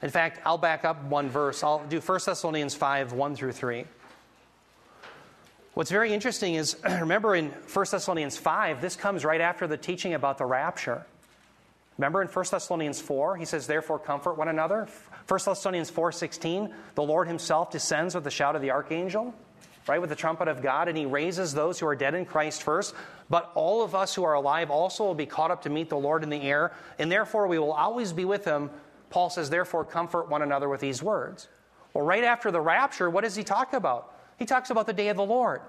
[0.03, 1.63] In fact, I'll back up one verse.
[1.63, 3.85] I'll do 1 Thessalonians 5, 1 through 3.
[5.75, 10.15] What's very interesting is, remember in 1 Thessalonians 5, this comes right after the teaching
[10.15, 11.07] about the rapture.
[11.99, 14.89] Remember in 1 Thessalonians 4, he says, Therefore comfort one another.
[15.29, 19.35] 1 Thessalonians 4 16, the Lord himself descends with the shout of the archangel,
[19.87, 22.63] right, with the trumpet of God, and he raises those who are dead in Christ
[22.63, 22.95] first.
[23.29, 25.97] But all of us who are alive also will be caught up to meet the
[25.97, 28.71] Lord in the air, and therefore we will always be with him
[29.13, 31.47] Paul says, therefore, comfort one another with these words.
[31.93, 34.15] Well, right after the rapture, what does he talk about?
[34.39, 35.61] He talks about the day of the Lord.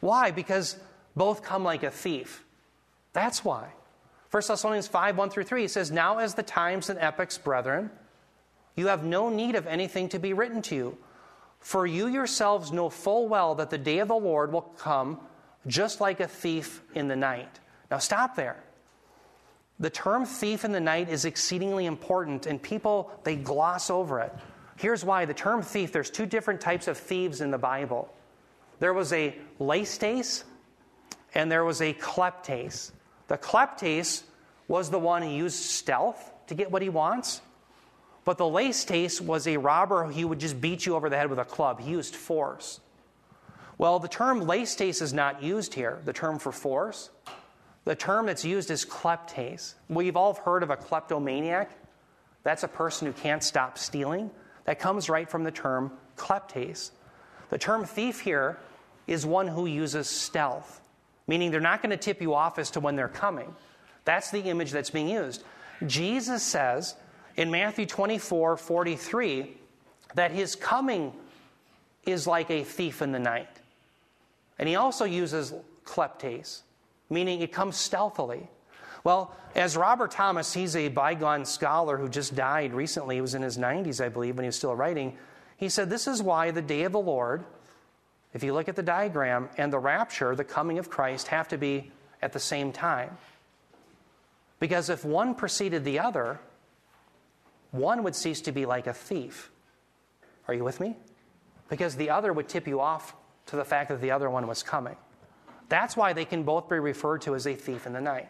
[0.00, 0.30] Why?
[0.30, 0.76] Because
[1.14, 2.42] both come like a thief.
[3.12, 3.68] That's why.
[4.30, 7.90] 1 Thessalonians 5 1 through 3, he says, Now as the times and epochs, brethren,
[8.76, 10.98] you have no need of anything to be written to you.
[11.60, 15.18] For you yourselves know full well that the day of the Lord will come
[15.66, 17.58] just like a thief in the night.
[17.90, 18.62] Now stop there.
[19.80, 24.34] The term thief in the night is exceedingly important, and people, they gloss over it.
[24.76, 28.12] Here's why the term thief, there's two different types of thieves in the Bible.
[28.78, 30.44] There was a leistes
[31.34, 32.92] and there was a kleptes.
[33.28, 34.24] The kleptes
[34.66, 37.40] was the one who used stealth to get what he wants,
[38.24, 41.38] but the leistes was a robber who would just beat you over the head with
[41.38, 41.80] a club.
[41.80, 42.80] He used force.
[43.78, 47.10] Well, the term leistes is not used here, the term for force.
[47.84, 49.74] The term that's used is kleptes.
[49.88, 51.70] We've all heard of a kleptomaniac.
[52.42, 54.30] That's a person who can't stop stealing.
[54.64, 56.90] That comes right from the term kleptes.
[57.50, 58.58] The term thief here
[59.06, 60.82] is one who uses stealth,
[61.28, 63.54] meaning they're not going to tip you off as to when they're coming.
[64.04, 65.44] That's the image that's being used.
[65.86, 66.96] Jesus says
[67.36, 69.56] in Matthew 24 43
[70.14, 71.12] that his coming
[72.04, 73.48] is like a thief in the night.
[74.58, 75.54] And he also uses
[75.84, 76.62] kleptes
[77.10, 78.48] meaning it comes stealthily.
[79.04, 83.16] Well, as Robert Thomas, he's a bygone scholar who just died recently.
[83.16, 85.16] He was in his 90s, I believe, when he was still writing.
[85.56, 87.44] He said, This is why the day of the Lord,
[88.34, 91.58] if you look at the diagram, and the rapture, the coming of Christ, have to
[91.58, 93.16] be at the same time.
[94.60, 96.40] Because if one preceded the other,
[97.70, 99.50] one would cease to be like a thief.
[100.46, 100.96] Are you with me?
[101.68, 103.14] Because the other would tip you off
[103.46, 104.96] to the fact that the other one was coming.
[105.68, 108.28] That's why they can both be referred to as a thief in the night.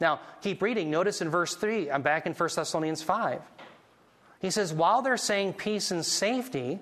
[0.00, 0.90] Now, keep reading.
[0.90, 3.40] Notice in verse 3, I'm back in 1 Thessalonians 5.
[4.40, 6.80] He says, While they're saying peace and safety,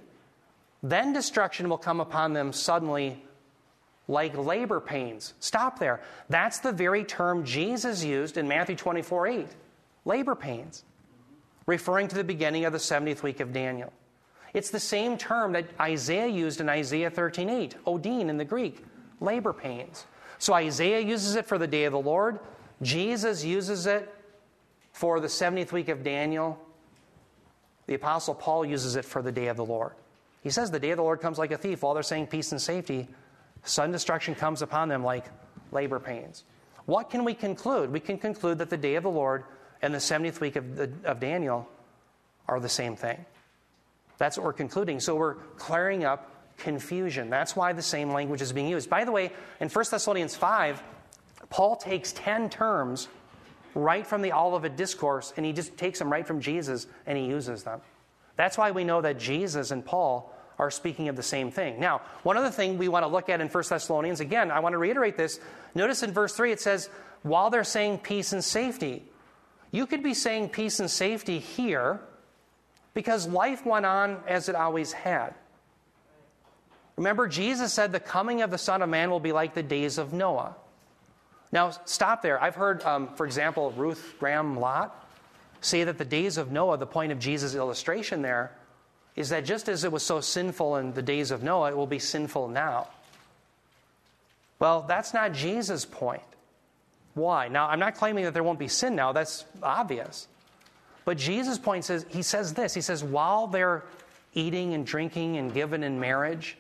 [0.83, 3.22] then destruction will come upon them suddenly
[4.09, 5.35] like labor pains.
[5.41, 6.01] Stop there.
[6.28, 9.47] That's the very term Jesus used in Matthew 24 8.
[10.05, 10.85] Labor pains,
[11.66, 13.93] referring to the beginning of the 70th week of Daniel.
[14.53, 18.85] It's the same term that Isaiah used in Isaiah 13 8, Odin in the Greek
[19.20, 20.07] labor pains.
[20.39, 22.41] So Isaiah uses it for the day of the Lord.
[22.83, 24.12] Jesus uses it
[24.93, 26.59] for the 70th week of Daniel.
[27.87, 29.93] The Apostle Paul uses it for the day of the Lord.
[30.43, 31.82] He says the day of the Lord comes like a thief.
[31.82, 33.09] While they're saying peace and safety,
[33.64, 35.26] sudden destruction comes upon them like
[35.72, 36.45] labor pains.
[36.86, 37.93] What can we conclude?
[37.93, 39.45] We can conclude that the day of the Lord
[39.82, 41.68] and the 70th week of, the, of Daniel
[42.49, 43.24] are the same thing.
[44.18, 45.01] That's what we're concluding.
[45.01, 47.30] So we're clearing up confusion.
[47.30, 48.91] That's why the same language is being used.
[48.91, 50.82] By the way, in 1 Thessalonians 5,
[51.49, 53.09] Paul takes 10 terms
[53.74, 57.24] right from the Olivet Discourse and he just takes them right from Jesus and he
[57.24, 57.80] uses them.
[58.41, 61.78] That's why we know that Jesus and Paul are speaking of the same thing.
[61.78, 64.72] Now, one other thing we want to look at in 1 Thessalonians, again, I want
[64.72, 65.38] to reiterate this.
[65.74, 66.88] Notice in verse 3 it says,
[67.22, 69.05] while they're saying peace and safety.
[69.72, 72.01] You could be saying peace and safety here
[72.95, 75.34] because life went on as it always had.
[76.97, 79.99] Remember, Jesus said the coming of the Son of Man will be like the days
[79.99, 80.57] of Noah.
[81.53, 82.43] Now, stop there.
[82.43, 84.93] I've heard, um, for example, Ruth Graham Lotz
[85.61, 88.53] say that the days of Noah, the point of Jesus' illustration there,
[89.17, 91.87] is that just as it was so sinful in the days of Noah, it will
[91.87, 92.89] be sinful now.
[94.59, 96.23] Well, that's not Jesus' point.
[97.15, 97.49] Why?
[97.49, 100.29] Now, I'm not claiming that there won't be sin now, that's obvious.
[101.05, 103.85] But Jesus' point is, he says this He says, while they're
[104.35, 106.57] eating and drinking and given in marriage,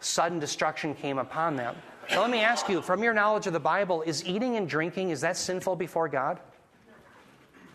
[0.00, 1.76] sudden destruction came upon them.
[2.10, 5.10] Now let me ask you, from your knowledge of the Bible, is eating and drinking,
[5.10, 6.40] is that sinful before God?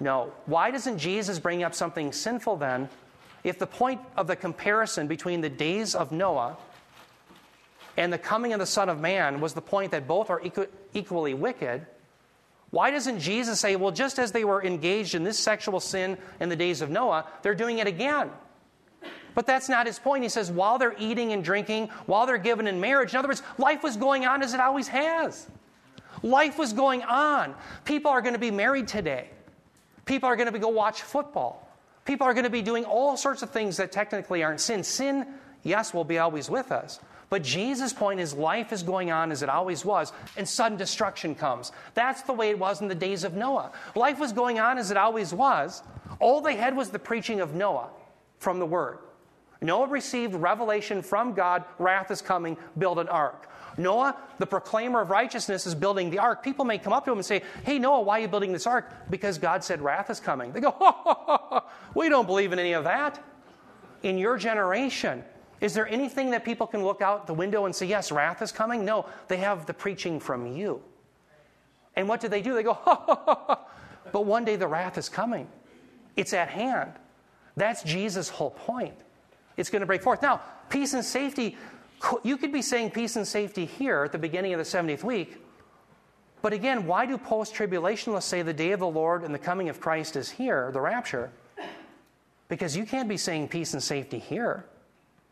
[0.04, 0.34] No.
[0.46, 2.90] Why doesn't Jesus bring up something sinful then?
[3.46, 6.58] If the point of the comparison between the days of Noah
[7.96, 10.68] and the coming of the Son of Man was the point that both are equ-
[10.94, 11.86] equally wicked,
[12.70, 16.50] why doesn't Jesus say, well, just as they were engaged in this sexual sin in
[16.50, 18.30] the days of Noah, they're doing it again?
[19.36, 20.24] But that's not his point.
[20.24, 23.42] He says, while they're eating and drinking, while they're given in marriage, in other words,
[23.58, 25.48] life was going on as it always has.
[26.24, 27.56] Life was going on.
[27.86, 29.30] People are going to be married today.
[30.06, 31.68] People are going to be go watch football.
[32.06, 34.84] People are going to be doing all sorts of things that technically aren't sin.
[34.84, 35.26] Sin,
[35.64, 37.00] yes, will be always with us.
[37.30, 41.34] But Jesus' point is life is going on as it always was, and sudden destruction
[41.34, 41.72] comes.
[41.96, 43.72] That's the way it was in the days of Noah.
[43.96, 45.82] Life was going on as it always was.
[46.20, 47.90] All they had was the preaching of Noah
[48.38, 49.00] from the Word.
[49.62, 53.50] Noah received revelation from God wrath is coming, build an ark.
[53.78, 56.44] Noah, the proclaimer of righteousness, is building the ark.
[56.44, 58.68] People may come up to him and say, Hey, Noah, why are you building this
[58.68, 58.92] ark?
[59.10, 60.52] Because God said wrath is coming.
[60.52, 61.64] They go,
[61.96, 63.24] We don't believe in any of that.
[64.04, 65.24] In your generation,
[65.62, 68.52] is there anything that people can look out the window and say, Yes, wrath is
[68.52, 68.86] coming?
[68.86, 70.82] No, they have the preaching from you.
[71.96, 72.54] And what do they do?
[72.54, 72.78] They go.
[74.12, 75.48] But one day the wrath is coming,
[76.16, 76.94] it's at hand.
[77.58, 78.96] That's Jesus' whole point.
[79.58, 80.22] It's going to break forth.
[80.22, 81.58] Now, peace and safety,
[82.24, 85.38] you could be saying peace and safety here at the beginning of the 70th week.
[86.42, 89.70] But again, why do post tribulationists say the day of the Lord and the coming
[89.70, 91.32] of Christ is here, the rapture?
[92.50, 94.66] Because you can't be saying peace and safety here.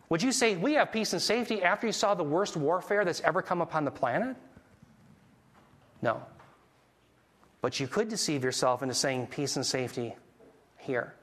[0.07, 3.21] Would you say we have peace and safety after you saw the worst warfare that's
[3.21, 4.35] ever come upon the planet?
[6.01, 6.23] No.
[7.61, 10.15] But you could deceive yourself into saying peace and safety
[10.77, 11.13] here.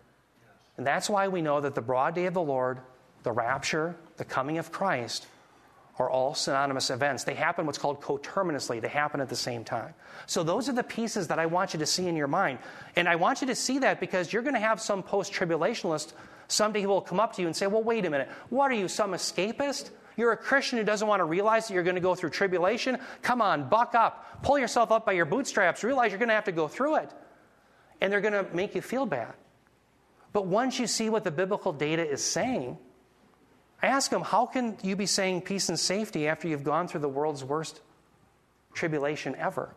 [0.77, 2.81] And that's why we know that the broad day of the Lord,
[3.23, 5.27] the rapture, the coming of Christ
[5.99, 7.25] are all synonymous events.
[7.25, 9.95] They happen what's called coterminously, they happen at the same time.
[10.27, 12.59] So, those are the pieces that I want you to see in your mind.
[12.97, 16.13] And I want you to see that because you're going to have some post tribulationalist
[16.49, 18.75] someday who will come up to you and say, Well, wait a minute, what are
[18.75, 19.91] you, some escapist?
[20.17, 22.99] You're a Christian who doesn't want to realize that you're going to go through tribulation?
[23.23, 24.43] Come on, buck up.
[24.43, 25.85] Pull yourself up by your bootstraps.
[25.85, 27.11] Realize you're going to have to go through it.
[28.01, 29.35] And they're going to make you feel bad.
[30.33, 32.79] But once you see what the biblical data is saying,
[33.83, 37.09] ask them, how can you be saying peace and safety after you've gone through the
[37.09, 37.81] world's worst
[38.75, 39.71] tribulation ever?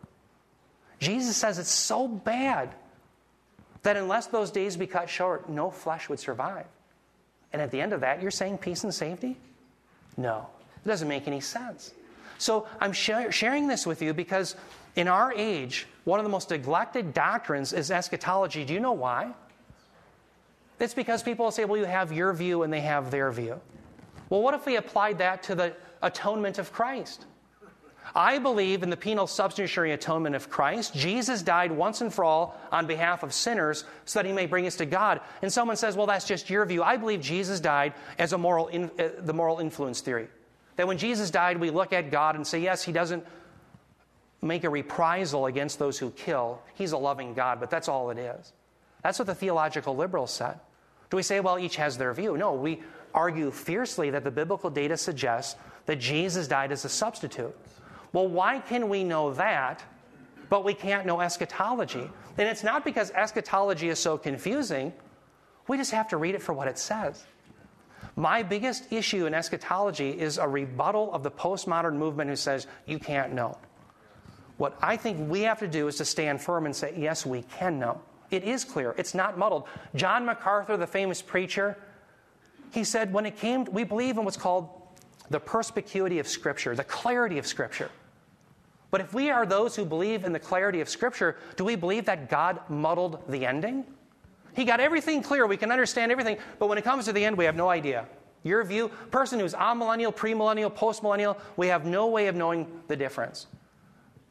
[1.00, 2.70] Jesus says it's so bad
[3.84, 6.66] that unless those days be cut short, no flesh would survive.
[7.54, 9.38] And at the end of that, you're saying peace and safety?
[10.18, 10.48] No,
[10.84, 11.94] it doesn't make any sense.
[12.38, 14.56] So I'm sharing this with you because
[14.96, 18.66] in our age, one of the most neglected doctrines is eschatology.
[18.66, 19.32] Do you know why?
[20.80, 23.62] It's because people say, well, you have your view and they have their view.
[24.32, 27.26] Well, what if we applied that to the atonement of Christ?
[28.16, 30.96] I believe in the penal substitutionary atonement of Christ.
[30.96, 34.66] Jesus died once and for all on behalf of sinners so that he may bring
[34.66, 35.20] us to God.
[35.42, 36.82] And someone says, well, that's just your view.
[36.82, 40.30] I believe Jesus died as a moral in, uh, the moral influence theory.
[40.78, 43.26] That when Jesus died, we look at God and say, yes, he doesn't
[44.42, 46.62] make a reprisal against those who kill.
[46.76, 48.54] He's a loving God, but that's all it is.
[49.04, 50.58] That's what the theological liberals said.
[51.10, 52.38] Do we say, well, each has their view?
[52.38, 52.82] No, we
[53.14, 55.56] argue fiercely that the biblical data suggests
[55.86, 57.56] that Jesus died as a substitute.
[58.14, 59.84] Well, why can we know that,
[60.50, 62.10] but we can't know eschatology?
[62.38, 64.94] And it's not because eschatology is so confusing,
[65.68, 67.24] we just have to read it for what it says.
[68.16, 73.00] My biggest issue in eschatology is a rebuttal of the postmodern movement who says you
[73.00, 73.58] can't know.
[74.58, 77.44] What I think we have to do is to stand firm and say, yes, we
[77.44, 78.02] can know.
[78.30, 79.66] It is clear, it's not muddled.
[79.96, 81.78] John MacArthur, the famous preacher,
[82.72, 84.70] he said, when it came, we believe in what's called
[85.30, 87.90] the perspicuity of Scripture, the clarity of Scripture.
[88.90, 92.06] But if we are those who believe in the clarity of Scripture, do we believe
[92.06, 93.86] that God muddled the ending?
[94.54, 97.38] He got everything clear, we can understand everything, but when it comes to the end,
[97.38, 98.06] we have no idea.
[98.44, 103.48] Your view, person who's amillennial, premillennial, postmillennial, we have no way of knowing the difference.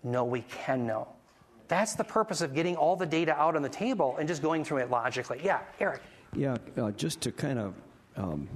[0.03, 1.09] No, we can know.
[1.68, 4.64] That's the purpose of getting all the data out on the table and just going
[4.64, 5.41] through it logically.
[5.43, 6.03] Yeah, Eric.
[6.34, 7.74] Yeah, uh, just to kind of
[8.16, 8.48] um,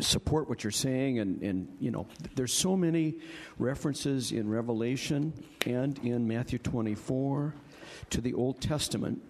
[0.00, 3.18] support what you're saying, and, and you know, there's so many
[3.58, 5.32] references in Revelation
[5.66, 7.54] and in Matthew 24
[8.10, 9.22] to the Old Testament,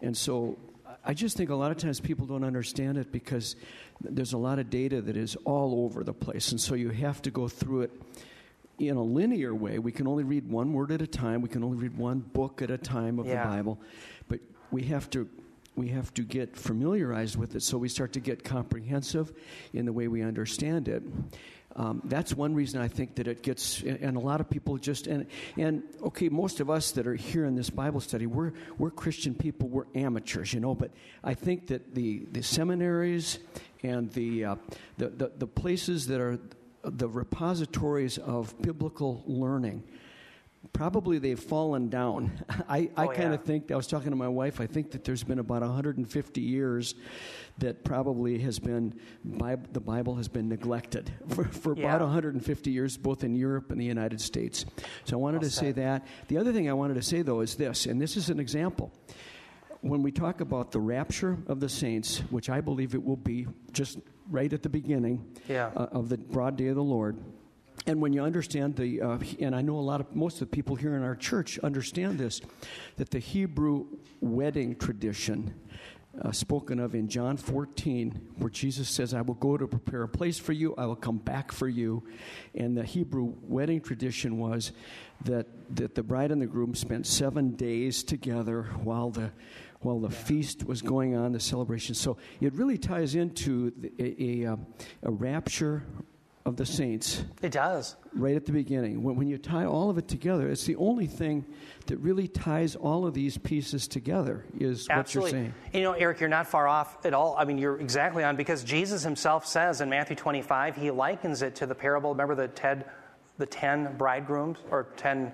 [0.00, 0.58] and so
[1.04, 3.56] I just think a lot of times people don't understand it because
[4.00, 7.20] there's a lot of data that is all over the place, and so you have
[7.22, 7.92] to go through it
[8.78, 9.78] in a linear way.
[9.78, 11.42] We can only read one word at a time.
[11.42, 13.42] We can only read one book at a time of yeah.
[13.42, 13.80] the Bible.
[14.28, 14.40] But
[14.70, 15.28] we have to
[15.76, 19.32] we have to get familiarized with it so we start to get comprehensive
[19.72, 21.02] in the way we understand it.
[21.76, 25.08] Um, that's one reason I think that it gets, and a lot of people just,
[25.08, 28.92] and, and okay, most of us that are here in this Bible study, we're, we're
[28.92, 30.92] Christian people, we're amateurs, you know, but
[31.24, 33.40] I think that the, the seminaries
[33.82, 34.56] and the, uh,
[34.98, 36.38] the, the, the places that are
[36.84, 39.82] the repositories of biblical learning,
[40.74, 42.30] probably they've fallen down.
[42.68, 43.34] I, I Oh, kind yeah.
[43.34, 46.40] of think, I was talking to my wife, I think that there's been about 150
[46.42, 46.94] years
[47.58, 48.92] that probably has been,
[49.24, 51.86] the Bible has been neglected for, for Yeah.
[51.86, 54.66] about 150 years, both in Europe and the United States.
[55.04, 56.06] So I wanted Well to say that.
[56.28, 58.92] The other thing I wanted to say, though, is this, and this is an example.
[59.80, 63.46] When we talk about the rapture of the saints, which I believe it will be
[63.72, 63.98] just
[64.30, 65.70] right at the beginning Yeah.
[65.76, 67.18] uh, of the broad day of the Lord,
[67.86, 70.56] and when you understand the, uh, and I know a lot of, most of the
[70.56, 72.40] people here in our church understand this,
[72.96, 73.86] that the Hebrew
[74.20, 75.54] wedding tradition
[76.22, 80.08] uh, spoken of in John 14, where Jesus says, I will go to prepare a
[80.08, 82.04] place for you, I will come back for you.
[82.54, 84.72] And the Hebrew wedding tradition was
[85.24, 89.32] that, that the bride and the groom spent seven days together while the
[89.80, 91.94] while the feast was going on, the celebration.
[91.94, 94.56] So it really ties into the, a, a, uh,
[95.02, 95.82] a rapture
[96.46, 97.96] of the saints It does.
[98.12, 99.02] right at the beginning.
[99.02, 101.46] When, when you tie all of it together, it's the only thing
[101.86, 105.32] that really ties all of these pieces together, is Absolutely.
[105.32, 105.54] what you're saying.
[105.72, 107.34] You know, Eric, you're not far off at all.
[107.38, 111.54] I mean, you're exactly on because Jesus himself says in Matthew 25, he likens it
[111.56, 112.10] to the parable.
[112.10, 112.84] Remember the Ted,
[113.38, 115.32] the ten bridegrooms or ten,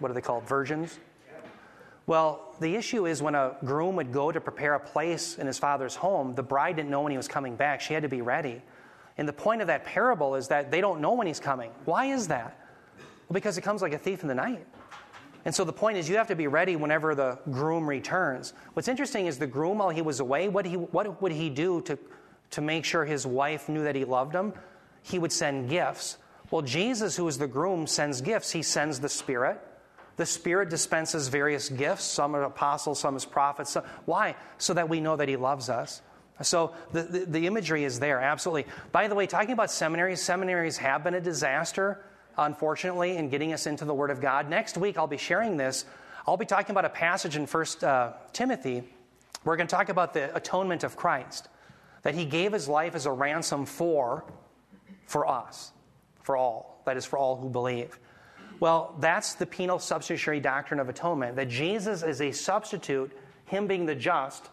[0.00, 0.98] what are they called, virgins?
[2.06, 5.58] Well, the issue is when a groom would go to prepare a place in his
[5.58, 7.82] father's home, the bride didn't know when he was coming back.
[7.82, 8.62] She had to be ready.
[9.18, 11.70] And the point of that parable is that they don't know when he's coming.
[11.84, 12.56] Why is that?
[13.28, 14.64] Well, because it comes like a thief in the night.
[15.44, 18.52] And so the point is, you have to be ready whenever the groom returns.
[18.74, 21.80] What's interesting is the groom, while he was away, what, he, what would he do
[21.82, 21.98] to,
[22.50, 24.52] to make sure his wife knew that he loved him?
[25.02, 26.18] He would send gifts.
[26.50, 28.50] Well, Jesus, who is the groom, sends gifts.
[28.52, 29.60] He sends the Spirit.
[30.16, 33.70] The Spirit dispenses various gifts, some are apostles, some as prophets.
[33.70, 34.34] Some, why?
[34.58, 36.02] So that we know that He loves us.
[36.42, 38.70] So the, the, the imagery is there, absolutely.
[38.92, 42.04] By the way, talking about seminaries, seminaries have been a disaster,
[42.36, 44.48] unfortunately, in getting us into the Word of God.
[44.48, 45.84] Next week, I'll be sharing this.
[46.26, 48.84] I'll be talking about a passage in 1 uh, Timothy.
[49.44, 51.48] We're going to talk about the atonement of Christ,
[52.02, 54.24] that He gave His life as a ransom for,
[55.06, 55.72] for us,
[56.22, 57.98] for all, that is, for all who believe.
[58.60, 63.10] Well, that's the penal substitutionary doctrine of atonement, that Jesus is a substitute,
[63.46, 64.50] Him being the just,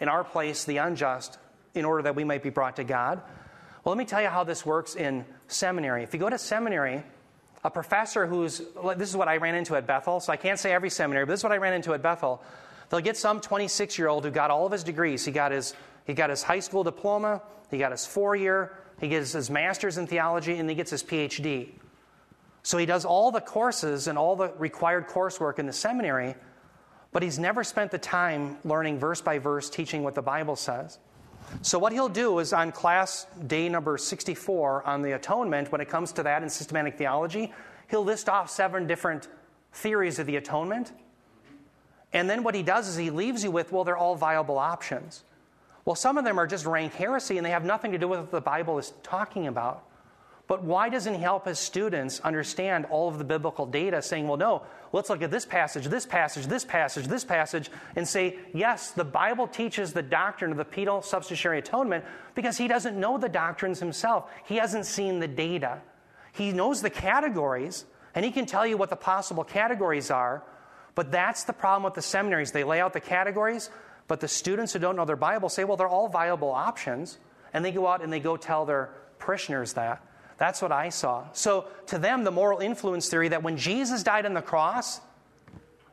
[0.00, 1.38] in our place, the unjust,
[1.74, 3.20] in order that we might be brought to God.
[3.84, 6.02] Well, let me tell you how this works in seminary.
[6.02, 7.02] If you go to seminary,
[7.64, 8.62] a professor who's,
[8.96, 11.32] this is what I ran into at Bethel, so I can't say every seminary, but
[11.32, 12.42] this is what I ran into at Bethel.
[12.90, 15.24] They'll get some 26 year old who got all of his degrees.
[15.24, 15.74] He got his,
[16.06, 19.98] he got his high school diploma, he got his four year, he gets his master's
[19.98, 21.70] in theology, and he gets his PhD.
[22.62, 26.34] So he does all the courses and all the required coursework in the seminary,
[27.14, 30.98] but he's never spent the time learning verse by verse, teaching what the Bible says.
[31.62, 35.88] So, what he'll do is on class day number 64 on the atonement, when it
[35.88, 37.52] comes to that in systematic theology,
[37.88, 39.28] he'll list off seven different
[39.72, 40.92] theories of the atonement.
[42.12, 45.22] And then what he does is he leaves you with, well, they're all viable options.
[45.84, 48.20] Well, some of them are just rank heresy and they have nothing to do with
[48.20, 49.84] what the Bible is talking about.
[50.46, 54.36] But why doesn't he help his students understand all of the biblical data, saying, well,
[54.36, 58.90] no, let's look at this passage, this passage, this passage, this passage, and say, yes,
[58.90, 63.28] the Bible teaches the doctrine of the penal substitutionary atonement because he doesn't know the
[63.28, 64.30] doctrines himself.
[64.44, 65.80] He hasn't seen the data.
[66.32, 70.42] He knows the categories, and he can tell you what the possible categories are,
[70.94, 72.52] but that's the problem with the seminaries.
[72.52, 73.70] They lay out the categories,
[74.08, 77.18] but the students who don't know their Bible say, well, they're all viable options,
[77.54, 80.02] and they go out and they go tell their parishioners that.
[80.36, 81.24] That's what I saw.
[81.32, 85.00] So, to them, the moral influence theory that when Jesus died on the cross,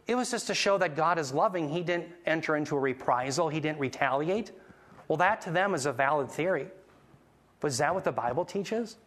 [0.07, 1.69] it was just to show that God is loving.
[1.69, 4.51] He didn't enter into a reprisal, He didn't retaliate.
[5.07, 6.67] Well, that to them is a valid theory.
[7.59, 8.97] But is that what the Bible teaches?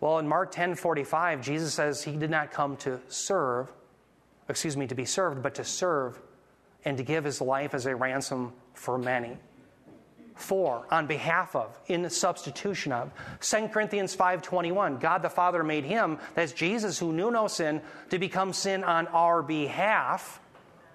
[0.00, 3.72] Well, in Mark 10 45, Jesus says He did not come to serve,
[4.48, 6.20] excuse me, to be served, but to serve
[6.84, 9.38] and to give His life as a ransom for many
[10.34, 13.10] for on behalf of in the substitution of.
[13.40, 17.80] 2 corinthians 5.21 god the father made him that's jesus who knew no sin
[18.10, 20.40] to become sin on our behalf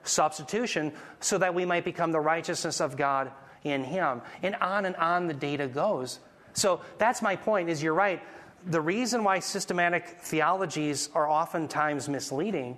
[0.03, 3.31] substitution so that we might become the righteousness of god
[3.63, 4.21] in him.
[4.41, 6.19] And on and on the data goes.
[6.53, 8.21] So that's my point is you're right.
[8.65, 12.77] The reason why systematic theologies are oftentimes misleading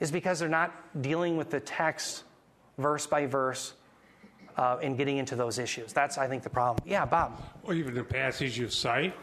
[0.00, 2.24] is because they're not dealing with the text
[2.78, 3.74] verse by verse
[4.56, 5.92] uh, in getting into those issues.
[5.92, 6.86] That's, I think, the problem.
[6.88, 7.42] Yeah, Bob.
[7.64, 9.14] Or even the passage you cite,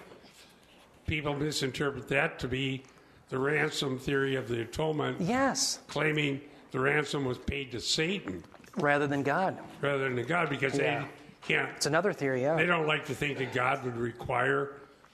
[1.08, 2.84] people misinterpret that to be
[3.30, 8.44] the ransom theory of the atonement, Yes, claiming the ransom was paid to Satan
[8.78, 9.58] rather than God.
[9.82, 11.02] rather than God because Yeah.
[11.02, 11.08] they
[11.48, 11.70] can't.
[11.78, 12.56] It's another theory, yeah.
[12.56, 14.74] They don't like to think that God would require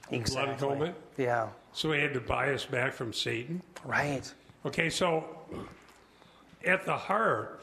[0.10, 0.54] blood Exactly.
[0.56, 3.62] atonement, Yeah, so he had to buy us back from Satan.
[3.86, 4.32] right.
[4.66, 5.24] Okay, so
[6.66, 7.62] at the heart,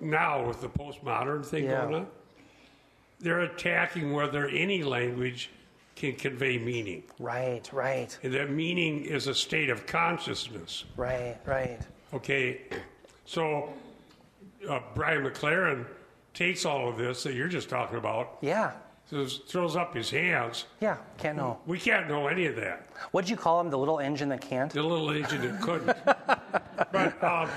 [0.00, 1.82] now with the postmodern thing Yeah.
[1.82, 2.06] going on,
[3.20, 5.50] they're attacking whether any language
[5.96, 7.02] can convey meaning.
[7.18, 10.84] Right, right, And that meaning is a state of consciousness.
[10.96, 11.80] right, right.
[12.14, 12.62] Okay,
[13.26, 13.70] so
[14.68, 15.84] uh, Brian McLaren
[16.32, 18.72] takes all of this that you're just talking about, Yeah,
[19.08, 20.64] throws, throws up his hands.
[20.80, 21.58] yeah, can't know.
[21.66, 22.88] We can't know any of that.
[23.10, 23.68] What'd you call him?
[23.68, 24.72] The little engine that can't?
[24.72, 25.96] The little agent that couldn't.
[26.92, 27.50] but, um,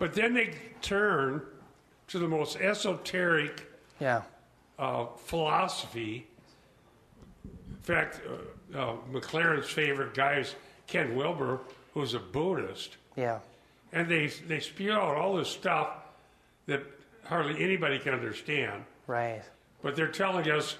[0.00, 1.42] but then they turn
[2.08, 3.70] to the most esoteric
[4.00, 4.22] Yeah,
[4.78, 6.26] uh, philosophy.
[7.44, 8.20] In fact,
[8.74, 10.54] uh, uh, McLaren's favorite guy is
[10.86, 11.60] Ken Wilber,
[11.94, 12.96] who's a Buddhist.
[13.14, 13.38] yeah,
[13.92, 15.90] And they, they spew out all this stuff
[16.66, 16.82] that
[17.24, 18.84] hardly anybody can understand.
[19.06, 19.42] right,
[19.82, 20.76] But they're telling us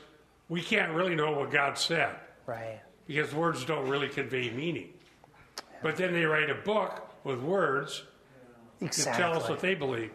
[0.48, 2.16] we can't really know what God said
[2.46, 2.80] right.
[3.06, 4.88] because words don't really convey meaning.
[5.82, 8.02] But then they write a book with words
[8.80, 10.10] to tell us what they believe.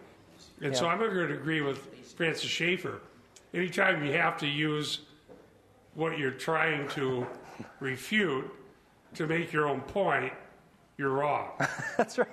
[0.62, 1.80] And so I'm going to agree with
[2.16, 3.02] Francis Schaeffer.
[3.54, 5.00] Anytime you have to use
[5.94, 7.26] what you're trying to
[7.80, 8.52] refute
[9.16, 10.34] to make your own point,
[10.98, 11.52] you're wrong.
[11.98, 12.28] That's right.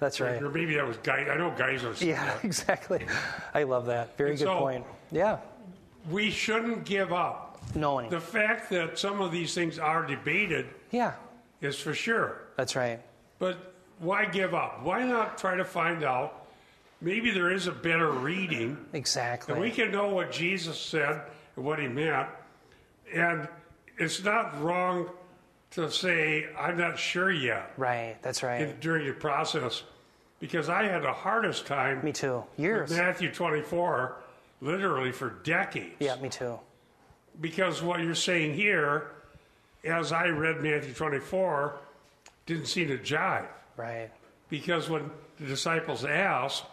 [0.00, 0.42] That's right.
[0.42, 1.26] or maybe that was Guy.
[1.30, 1.92] I know guys are.
[2.04, 3.04] Yeah, exactly.
[3.54, 4.16] I love that.
[4.16, 4.84] Very And good so- point.
[5.12, 5.38] Yeah,
[6.10, 7.60] We shouldn't give up.
[7.74, 8.08] knowing.
[8.10, 11.12] The fact that some of these things are debated Yeah,
[11.60, 12.42] is for sure.
[12.56, 13.00] that's right.
[13.38, 13.69] But
[14.00, 14.82] why give up?
[14.82, 16.46] Why not try to find out?
[17.00, 19.52] Maybe there is a better reading, Exactly.
[19.54, 21.22] and we can know what Jesus said
[21.56, 22.28] and what he meant.
[23.14, 23.48] And
[23.96, 25.08] it's not wrong
[25.72, 28.62] to say, I'm not sure yet right, that's right.
[28.62, 29.82] in- during the process,
[30.40, 32.42] because I had the hardest time me too.
[32.58, 32.90] Years.
[32.90, 34.16] Matthew 24
[34.60, 35.94] literally for decades.
[36.00, 36.58] Yeah, me too.
[37.40, 39.12] Because what you're saying here,
[39.84, 41.78] as I read Matthew 24,
[42.44, 43.46] didn't seem to jive.
[43.80, 44.10] Right,
[44.50, 46.64] Because when the disciples asked,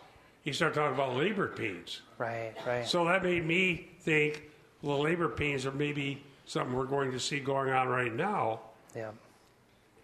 [0.44, 2.02] he started talking about labor pains.
[2.18, 2.86] right, right.
[2.86, 4.44] So that made me think,
[4.82, 8.60] well, labor pains are maybe something we're going to see going on right now.
[8.96, 9.12] yeah,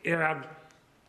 [0.06, 0.44] And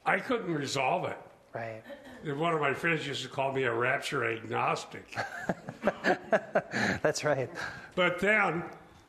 [0.06, 1.18] I couldn't resolve it.
[1.54, 1.82] right.
[2.24, 5.14] And one of my friends used to call me a rapture agnostic.
[7.02, 7.50] That's right.
[7.94, 8.62] but then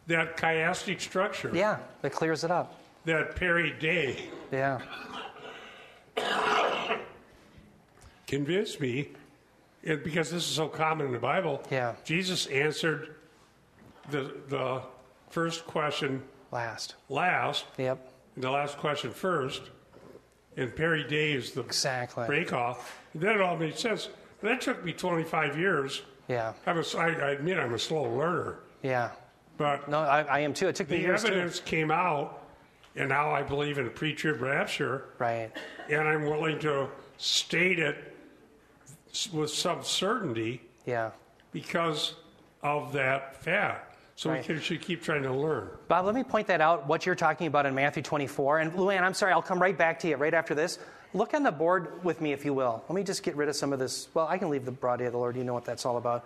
[0.08, 2.78] that chiastic structure, Yeah, that clears it up.
[3.06, 4.80] that peri de, Yeah,
[8.28, 9.10] convinced me,
[9.84, 11.94] and because this is so common in the Bible, Yeah.
[12.04, 13.16] Jesus answered
[14.10, 14.82] the, the
[15.30, 16.96] first question last.
[17.10, 19.62] last, Yep, and the last question first,
[20.58, 22.26] and peri de is the exactly.
[22.28, 22.98] break off.
[23.14, 24.10] And then it all made sense.
[24.42, 26.02] That took me 25 years.
[26.28, 29.12] Yeah, I'm a, I, I admit I'm a slow learner, yeah.
[29.58, 30.68] but No, I, I am too.
[30.68, 32.42] It took me the years evidence came out,
[32.96, 35.06] and now I believe in a pre-trib rapture.
[35.20, 35.52] Right,
[35.90, 38.15] and I'm willing to state it
[39.32, 41.12] with some certainty yeah.
[41.52, 42.16] because
[42.62, 43.98] of that fact.
[44.18, 44.40] So Right.
[44.40, 45.70] we can, should keep trying to learn.
[45.90, 48.60] Bob, let me point that out, what you're talking about in Matthew 24.
[48.60, 50.80] And Luann, I'm sorry, I'll come right back to you right after this.
[51.14, 52.84] Look on the board with me, if you will.
[52.88, 54.08] Let me just get rid of some of this.
[54.14, 55.36] Well, I can leave the broad day of the Lord.
[55.36, 56.26] You know what that's all about.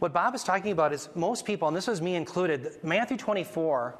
[0.00, 3.94] What Bob is talking about is most people, and this was me included, Matthew 24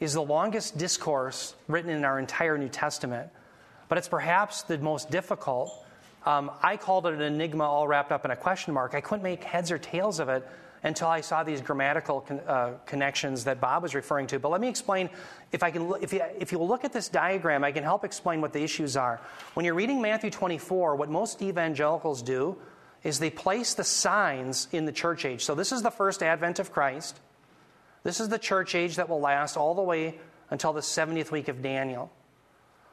[0.00, 3.28] is the longest discourse written in our entire New Testament,
[3.88, 5.81] but it's perhaps the most difficult.
[6.24, 8.94] Um, I called it an enigma all wrapped up in a question mark.
[8.94, 10.46] I couldn't make heads or tails of it
[10.84, 14.38] until I saw these grammatical con- uh, connections that Bob was referring to.
[14.38, 15.10] But let me explain.
[15.52, 18.40] If I can, if you, if you look at this diagram, I can help explain
[18.40, 19.20] what the issues are.
[19.54, 22.56] When you're reading Matthew 24, what most evangelicals do
[23.04, 25.44] is they place the signs in the church age.
[25.44, 27.18] So this is the first advent of Christ.
[28.04, 30.18] This is the church age that will last all the way
[30.50, 32.10] until the 70th week of Daniel.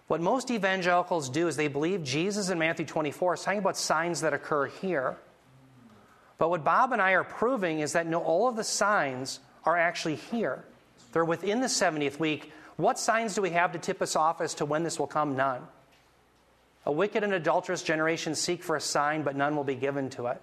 [0.10, 4.22] What most evangelicals do is they believe Jesus in Matthew 24 is talking about signs
[4.22, 5.18] that occur here.
[6.40, 9.78] But what Bob and I are proving is that no, all of the signs are
[9.78, 10.66] actually here.
[11.12, 12.52] They're within the 70th week.
[12.76, 15.36] What signs do we have to tip us off as to when this will come?
[15.36, 15.62] None.
[16.88, 20.26] A wicked and adulterous generation seek for a sign, but none will be given to
[20.26, 20.42] it.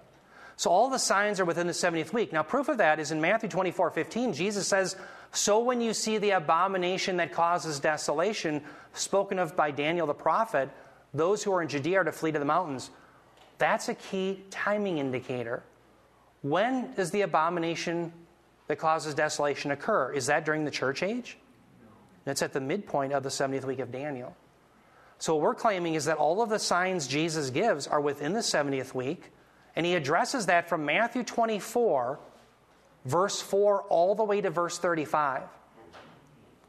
[0.55, 2.31] So all the signs are within the 70th week.
[2.31, 4.31] Now, proof of that is in Matthew 24 15.
[4.31, 4.95] Jesus says,
[5.31, 8.61] So when you see the abomination that causes desolation,
[8.93, 10.69] spoken of by Daniel the prophet,
[11.13, 12.89] those who are in Judea are to flee to the mountains.
[13.57, 15.63] That's a key timing indicator.
[16.41, 18.13] When does the abomination
[18.67, 20.13] that causes desolation occur?
[20.13, 21.37] Is that during the church age?
[22.25, 24.35] It's at the midpoint of the 70th week of Daniel.
[25.17, 28.41] So, what we're claiming is that all of the signs Jesus gives are within the
[28.41, 29.31] 70th week,
[29.75, 32.19] and he addresses that from Matthew 24,
[33.05, 35.43] verse 4, all the way to verse 35.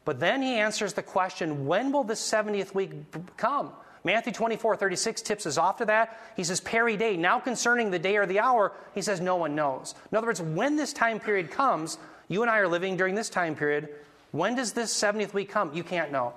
[0.05, 2.91] But then he answers the question when will the 70th week
[3.37, 3.71] come?
[4.03, 6.19] Matthew 24, 36 tips us off to that.
[6.35, 7.17] He says, Peri de.
[7.17, 9.93] Now concerning the day or the hour, he says, no one knows.
[10.11, 13.29] In other words, when this time period comes, you and I are living during this
[13.29, 13.89] time period.
[14.31, 15.73] When does this 70th week come?
[15.73, 16.33] You can't know.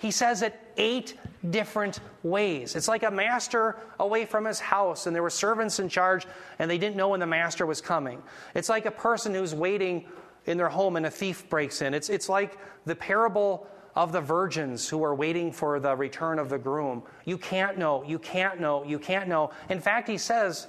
[0.00, 1.14] He says it eight
[1.50, 2.74] different ways.
[2.74, 6.26] It's like a master away from his house, and there were servants in charge,
[6.58, 8.22] and they didn't know when the master was coming.
[8.54, 10.06] It's like a person who's waiting
[10.46, 11.92] in their home and a thief breaks in.
[11.92, 16.48] It's, it's like the parable of the virgins who are waiting for the return of
[16.48, 17.02] the groom.
[17.26, 19.50] You can't know, you can't know, you can't know.
[19.68, 20.66] In fact, he says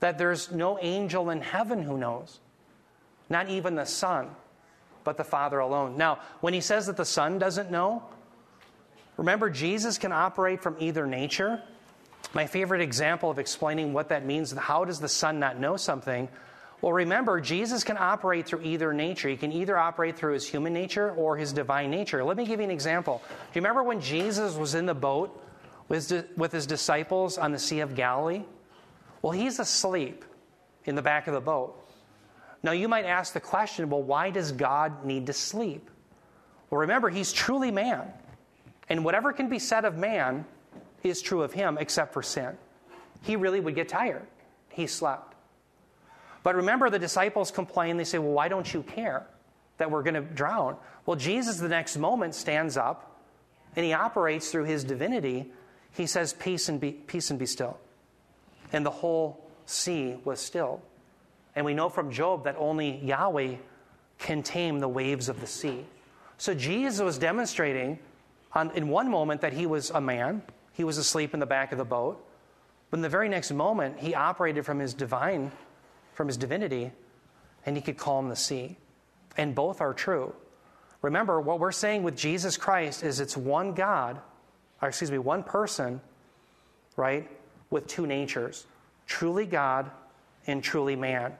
[0.00, 2.40] that there's no angel in heaven who knows,
[3.28, 4.30] not even the Son,
[5.04, 5.98] but the Father alone.
[5.98, 8.02] Now, when he says that the Son doesn't know,
[9.16, 11.62] Remember, Jesus can operate from either nature.
[12.34, 16.28] My favorite example of explaining what that means, how does the Son not know something?
[16.82, 19.28] Well, remember, Jesus can operate through either nature.
[19.28, 22.22] He can either operate through his human nature or his divine nature.
[22.22, 23.22] Let me give you an example.
[23.26, 25.42] Do you remember when Jesus was in the boat
[25.88, 28.42] with, his disciples on the Sea of Galilee?
[29.22, 30.24] Well, he's asleep
[30.84, 31.82] in the back of the boat.
[32.62, 35.88] Now, you might ask the question well, why does God need to sleep?
[36.68, 38.12] Well, remember, he's truly man.
[38.88, 40.44] And whatever can be said of man
[41.02, 42.56] is true of him, except for sin.
[43.22, 44.26] He really would get tired.
[44.70, 45.34] He slept.
[46.42, 47.96] But remember, the disciples complain.
[47.96, 49.26] They say, Well, why don't you care
[49.78, 50.76] that we're going to drown?
[51.04, 53.20] Well, Jesus, the next moment, stands up
[53.74, 55.50] and he operates through his divinity.
[55.92, 57.78] He says, Peace and be, peace and be still.
[58.72, 60.80] And the whole sea was still.
[61.56, 63.56] And we know from Job that only Yahweh
[64.18, 65.84] can tame the waves of the sea.
[66.38, 67.98] So Jesus was demonstrating
[68.74, 70.42] in one moment that he was a man,
[70.72, 72.24] he was asleep in the back of the boat.
[72.90, 75.50] But in the very next moment, he operated from his divine,
[76.12, 76.92] from his divinity,
[77.64, 78.76] and he could calm the sea.
[79.36, 80.34] And both are true.
[81.02, 84.20] Remember, what we're saying with Jesus Christ is it's one God,
[84.80, 86.00] or excuse me, one person,
[86.96, 87.28] right,
[87.70, 88.66] with two natures
[89.06, 89.90] truly God
[90.46, 91.32] and truly man.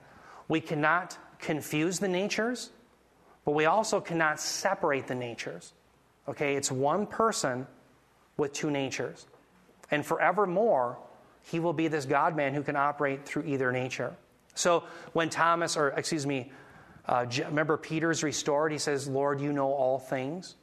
[0.47, 2.71] We cannot confuse the natures,
[3.45, 5.73] but we also cannot separate the natures.
[6.27, 7.67] Okay, it's one person
[8.37, 9.25] with two natures.
[9.91, 10.97] And forevermore,
[11.43, 14.15] he will be this God man who can operate through either nature.
[14.53, 16.51] So when Thomas, or excuse me,
[17.07, 20.55] uh, remember Peter's restored, he says, Lord, you know all things.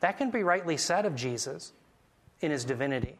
[0.00, 1.72] That can be rightly said of Jesus
[2.40, 3.16] in his divinity.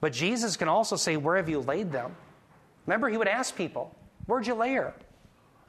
[0.00, 2.14] But Jesus can also say, Where have you laid them?
[2.86, 3.94] Remember, he would ask people,
[4.26, 4.94] Where'd you lay her?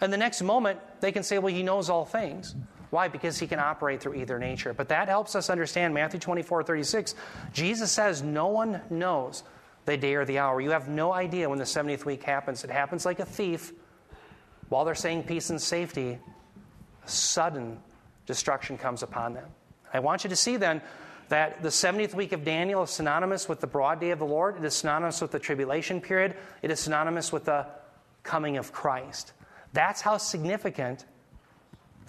[0.02, 2.56] And the next moment, they can say, Well, he knows all things.
[2.90, 3.08] Why?
[3.08, 4.74] Because he can operate through either nature.
[4.74, 7.16] But that helps us understand Matthew 24, 36.
[7.54, 9.44] Jesus says, No one knows
[9.86, 10.60] the day or the hour.
[10.60, 12.64] You have no idea when the 70th week happens.
[12.64, 13.74] It happens like a thief.
[14.70, 16.20] While they're saying peace and safety,
[17.06, 17.80] sudden
[18.26, 19.48] destruction comes upon them.
[19.94, 20.82] I want you to see then
[21.30, 24.58] that the 70th week of Daniel is synonymous with the broad day of the Lord.
[24.58, 26.36] It is synonymous with the tribulation period.
[26.62, 27.68] It is synonymous with the
[28.24, 29.34] coming of Christ.
[29.74, 31.06] That's how significant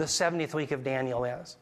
[0.01, 1.59] the 70th week of Daniel is.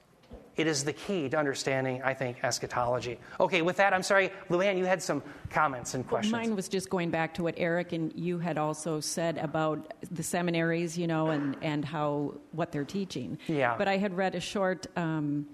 [0.57, 3.19] It is the key to understanding, I think, eschatology.
[3.41, 6.33] Okay, with that, I'm sorry, Luann, you had some comments and questions.
[6.33, 10.23] Mine was just going back to what Eric and you had also said about the
[10.23, 13.39] seminaries, you know, and, and how what they're teaching.
[13.49, 13.77] Yeah.
[13.77, 15.47] But I had read a short um,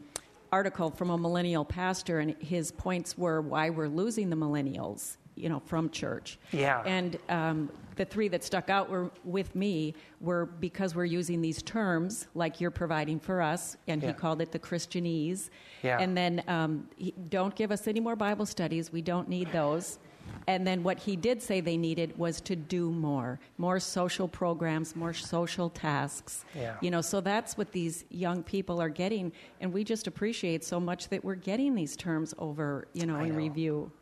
[0.53, 5.49] article from a millennial pastor, and his points were why we're losing the millennials you
[5.49, 6.39] know, from church.
[6.53, 6.83] Yeah.
[6.85, 11.63] And um, the three that stuck out were with me were because we're using these
[11.63, 14.09] terms like you're providing for us, and yeah.
[14.09, 15.51] he called it the Christianese.
[15.83, 15.99] Yeah.
[16.01, 18.93] And then um, he, don't give us any more Bible studies.
[18.93, 19.99] We don't need those.
[20.47, 24.97] And then what he did say they needed was to do more, more social programs,
[24.97, 26.45] more social tasks.
[26.55, 26.77] Yeah.
[26.81, 30.81] You know, so that's what these young people are getting, and we just appreciate so
[30.81, 33.37] much that we're getting these terms over, you know, I in know.
[33.37, 33.93] review.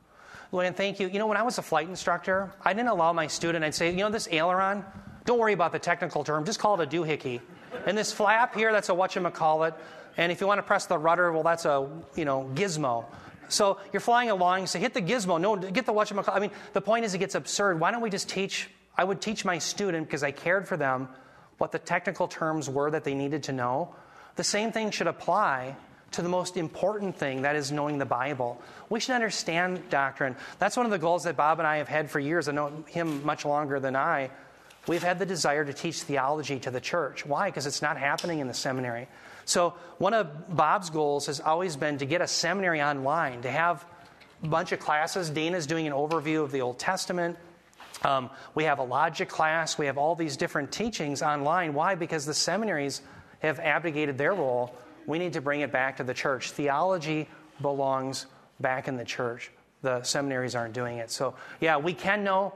[0.53, 1.09] Luann, thank you.
[1.09, 3.91] You know, when I was a flight instructor, I didn't allow my student, I'd say,
[3.91, 4.85] you know, this aileron,
[5.25, 7.41] don't worry about the technical term, just call it a doohickey.
[7.87, 9.75] And this flap here, that's a whatchamacallit.
[10.19, 13.07] And if you want to press the rudder, well, that's a, you know, gizmo.
[13.49, 15.41] So you're flying along, you say, hit the gizmo.
[15.41, 16.37] No, get the whatchamacallit.
[16.37, 17.81] I mean, the point is it gets absurd.
[17.81, 21.09] Why don't we just teach, I would teach my student, because I cared for them,
[21.57, 23.95] what the technical terms were that they needed to know.
[24.37, 25.77] The same thing should apply
[26.13, 28.61] to the most important thing, that is knowing the Bible.
[28.89, 30.37] We should understand doctrine.
[30.59, 32.49] That's one of the goals that Bob and I have had for years.
[32.49, 34.31] I know him much longer than I.
[34.89, 37.25] we've had the desire to teach theology to the church.
[37.25, 37.49] Why?
[37.49, 39.09] Because it's not happening in the seminary.
[39.45, 43.85] So, one of Bob's goals has always been to get a seminary online, to have
[44.43, 45.31] a bunch of classes.
[45.31, 47.37] Dana's doing an overview of the Old Testament.
[48.05, 49.79] Um, we have a logic class.
[49.79, 51.75] We have all these different teachings online.
[51.75, 51.95] Why?
[51.95, 53.03] Because the seminaries
[53.41, 54.75] have abdicated their role.
[55.07, 56.51] We need to bring it back to the church.
[56.53, 57.29] Theology
[57.61, 58.27] belongs
[58.61, 59.51] back in the church.
[59.83, 61.11] The seminaries aren't doing it.
[61.11, 62.53] So, yeah, we can know,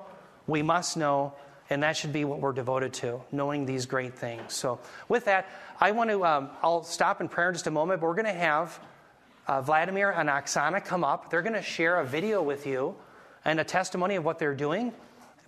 [0.47, 1.35] we must know,
[1.71, 4.53] and that should be what we're devoted to, knowing these great things.
[4.53, 4.79] So,
[5.09, 5.49] with that,
[5.81, 8.27] I want to, um, I'll stop in prayer in just a moment, but we're going
[8.27, 8.79] to have
[9.49, 11.31] uh, Vladimir and Oksana come up.
[11.31, 12.95] They're going to share a video with you
[13.45, 14.93] and a testimony of what they're doing.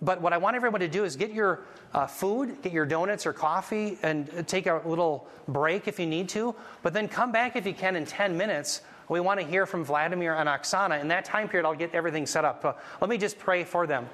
[0.01, 1.61] But what I want everyone to do is get your
[1.93, 6.29] uh, food, get your donuts or coffee, and take a little break if you need
[6.29, 6.55] to.
[6.83, 8.81] But then come back if you can in 10 minutes.
[9.09, 11.01] We want to hear from Vladimir and Oksana.
[11.01, 12.63] In that time period, I'll get everything set up.
[12.63, 14.07] Uh, let me just pray for them.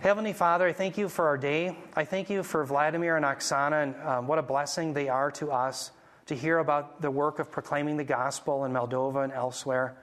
[0.00, 1.76] Heavenly Father, I thank you for our day.
[1.94, 5.52] I thank you for Vladimir and Oksana and um, what a blessing they are to
[5.52, 5.90] us
[6.26, 9.96] to hear about the work of proclaiming the gospel in Moldova and elsewhere.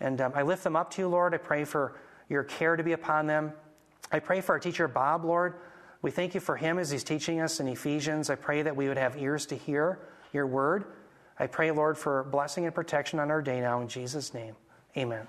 [0.00, 1.34] And um, I lift them up to you, Lord.
[1.34, 1.94] I pray for
[2.28, 3.52] your care to be upon them.
[4.10, 5.54] I pray for our teacher, Bob, Lord.
[6.00, 8.30] We thank you for him as he's teaching us in Ephesians.
[8.30, 9.98] I pray that we would have ears to hear
[10.32, 10.84] your word.
[11.38, 13.80] I pray, Lord, for blessing and protection on our day now.
[13.80, 14.54] In Jesus' name,
[14.96, 15.26] amen.